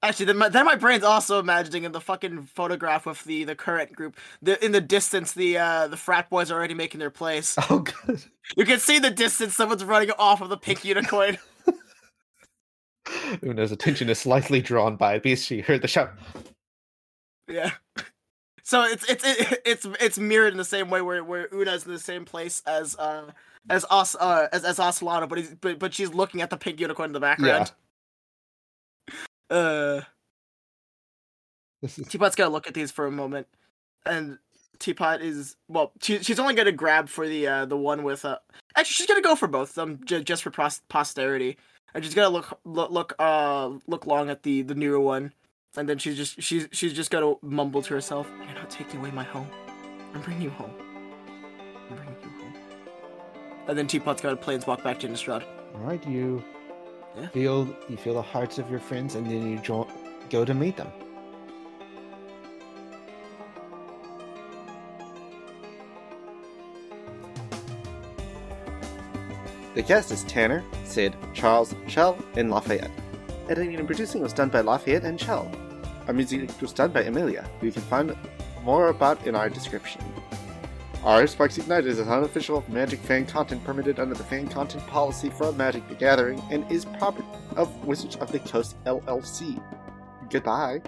Actually, 0.00 0.26
then 0.26 0.38
my, 0.38 0.48
then 0.48 0.64
my 0.64 0.76
brain's 0.76 1.02
also 1.02 1.40
imagining 1.40 1.82
in 1.82 1.90
the 1.90 2.00
fucking 2.00 2.44
photograph 2.46 3.04
with 3.04 3.24
the 3.24 3.42
the 3.42 3.56
current 3.56 3.92
group. 3.92 4.16
The 4.40 4.64
in 4.64 4.70
the 4.70 4.80
distance, 4.80 5.32
the 5.32 5.58
uh 5.58 5.88
the 5.88 5.96
frat 5.96 6.30
boys 6.30 6.52
are 6.52 6.54
already 6.54 6.74
making 6.74 7.00
their 7.00 7.10
place. 7.10 7.56
Oh 7.70 7.80
god. 7.80 8.22
You 8.56 8.64
can 8.64 8.78
see 8.78 8.98
the 8.98 9.10
distance. 9.10 9.56
Someone's 9.56 9.84
running 9.84 10.10
off 10.12 10.40
of 10.40 10.50
the 10.50 10.56
pink 10.56 10.84
unicorn. 10.84 11.38
Una's 13.42 13.72
attention 13.72 14.08
is 14.08 14.18
slightly 14.18 14.60
drawn 14.60 14.96
by 14.96 15.14
it 15.14 15.22
because 15.22 15.44
she 15.44 15.60
heard 15.60 15.82
the 15.82 15.88
shout. 15.88 16.12
yeah. 17.48 17.72
So 18.62 18.82
it's 18.82 19.08
it's 19.10 19.24
it, 19.24 19.62
it's 19.64 19.86
it's 20.00 20.18
mirrored 20.18 20.52
in 20.52 20.58
the 20.58 20.64
same 20.64 20.90
way 20.90 21.00
where 21.02 21.24
where 21.24 21.48
Una's 21.52 21.86
in 21.86 21.92
the 21.92 21.98
same 21.98 22.24
place 22.24 22.62
as 22.66 22.96
uh 22.96 23.30
as 23.70 23.84
Os 23.90 24.14
uh 24.14 24.48
as 24.52 24.64
as 24.64 24.78
Ocelano, 24.78 25.28
but 25.28 25.38
he's 25.38 25.54
but 25.54 25.78
but 25.78 25.94
she's 25.94 26.12
looking 26.12 26.42
at 26.42 26.50
the 26.50 26.56
pink 26.56 26.78
unicorn 26.78 27.08
in 27.08 27.14
the 27.14 27.20
background. 27.20 27.72
Uh. 29.50 30.00
Is 31.82 31.94
Teapot's 32.08 32.34
gonna 32.36 32.50
look 32.50 32.66
at 32.66 32.74
these 32.74 32.90
for 32.90 33.06
a 33.06 33.10
moment, 33.10 33.46
and 34.04 34.38
Teapot 34.78 35.20
is 35.22 35.56
well. 35.68 35.92
She, 36.02 36.18
she's 36.22 36.38
only 36.38 36.54
gonna 36.54 36.72
grab 36.72 37.08
for 37.08 37.28
the 37.28 37.46
uh, 37.46 37.64
the 37.66 37.76
one 37.76 38.02
with 38.02 38.24
uh. 38.24 38.38
Actually, 38.76 38.92
she's 38.94 39.06
gonna 39.06 39.20
go 39.22 39.34
for 39.36 39.46
both 39.48 39.70
of 39.70 39.74
them 39.76 40.00
j- 40.04 40.24
just 40.24 40.42
for 40.42 40.50
pros- 40.50 40.82
posterity, 40.88 41.56
and 41.94 42.04
she's 42.04 42.14
gonna 42.14 42.28
look 42.28 42.58
look 42.64 42.90
look 42.90 43.14
uh 43.18 43.70
look 43.86 44.06
long 44.06 44.28
at 44.30 44.42
the 44.42 44.62
the 44.62 44.74
newer 44.74 44.98
one, 45.00 45.32
and 45.76 45.88
then 45.88 45.98
she's 45.98 46.16
just 46.16 46.40
she's 46.42 46.68
she's 46.72 46.92
just 46.92 47.10
gonna 47.10 47.34
mumble 47.42 47.82
to 47.82 47.94
herself, 47.94 48.28
"You're 48.44 48.54
not 48.54 48.70
taking 48.70 48.98
away 49.00 49.10
my 49.12 49.24
home. 49.24 49.48
I'm 50.14 50.20
bringing 50.22 50.42
you 50.42 50.50
home. 50.50 50.72
I'm 51.90 51.96
bringing 51.96 52.16
you 52.22 52.28
home." 52.40 52.54
And 53.68 53.78
then 53.78 53.86
Teapot's 53.86 54.20
gonna 54.20 54.36
planeswalk 54.36 54.82
back 54.82 54.98
to 55.00 55.08
Innistrad. 55.08 55.44
all 55.74 55.80
right. 55.80 56.04
You 56.08 56.42
Yeah. 57.20 57.28
feel 57.28 57.76
you 57.88 57.96
feel 57.96 58.14
the 58.14 58.22
hearts 58.22 58.58
of 58.58 58.70
your 58.70 58.80
friends, 58.80 59.14
and 59.14 59.26
then 59.26 59.50
you 59.50 59.58
jo- 59.58 59.88
go 60.30 60.44
to 60.44 60.54
meet 60.54 60.76
them. 60.76 60.90
The 69.74 69.82
cast 69.82 70.10
is 70.10 70.24
Tanner, 70.24 70.64
Cyd, 70.84 71.14
Charles, 71.34 71.74
Shell, 71.86 72.18
and 72.34 72.50
Lafayette. 72.50 72.90
Editing 73.48 73.76
and 73.76 73.86
producing 73.86 74.22
was 74.22 74.32
done 74.32 74.48
by 74.48 74.60
Lafayette 74.60 75.04
and 75.04 75.20
Shell. 75.20 75.50
Our 76.06 76.14
music 76.14 76.50
was 76.60 76.72
done 76.72 76.90
by 76.90 77.02
Amelia, 77.02 77.48
who 77.60 77.66
you 77.66 77.72
can 77.72 77.82
find 77.82 78.16
more 78.64 78.88
about 78.88 79.26
in 79.26 79.34
our 79.34 79.48
description. 79.48 80.02
Our 81.04 81.28
Sparks 81.28 81.56
Ignited 81.58 81.86
is 81.86 82.00
an 82.00 82.08
unofficial 82.08 82.64
Magic 82.68 82.98
fan 82.98 83.24
content 83.24 83.62
permitted 83.62 84.00
under 84.00 84.14
the 84.14 84.24
fan 84.24 84.48
content 84.48 84.84
policy 84.88 85.30
from 85.30 85.56
Magic 85.56 85.88
the 85.88 85.94
Gathering 85.94 86.42
and 86.50 86.70
is 86.72 86.84
property 86.84 87.26
of 87.56 87.72
Wizards 87.86 88.16
of 88.16 88.32
the 88.32 88.40
Coast 88.40 88.76
LLC. 88.84 89.62
Goodbye. 90.28 90.82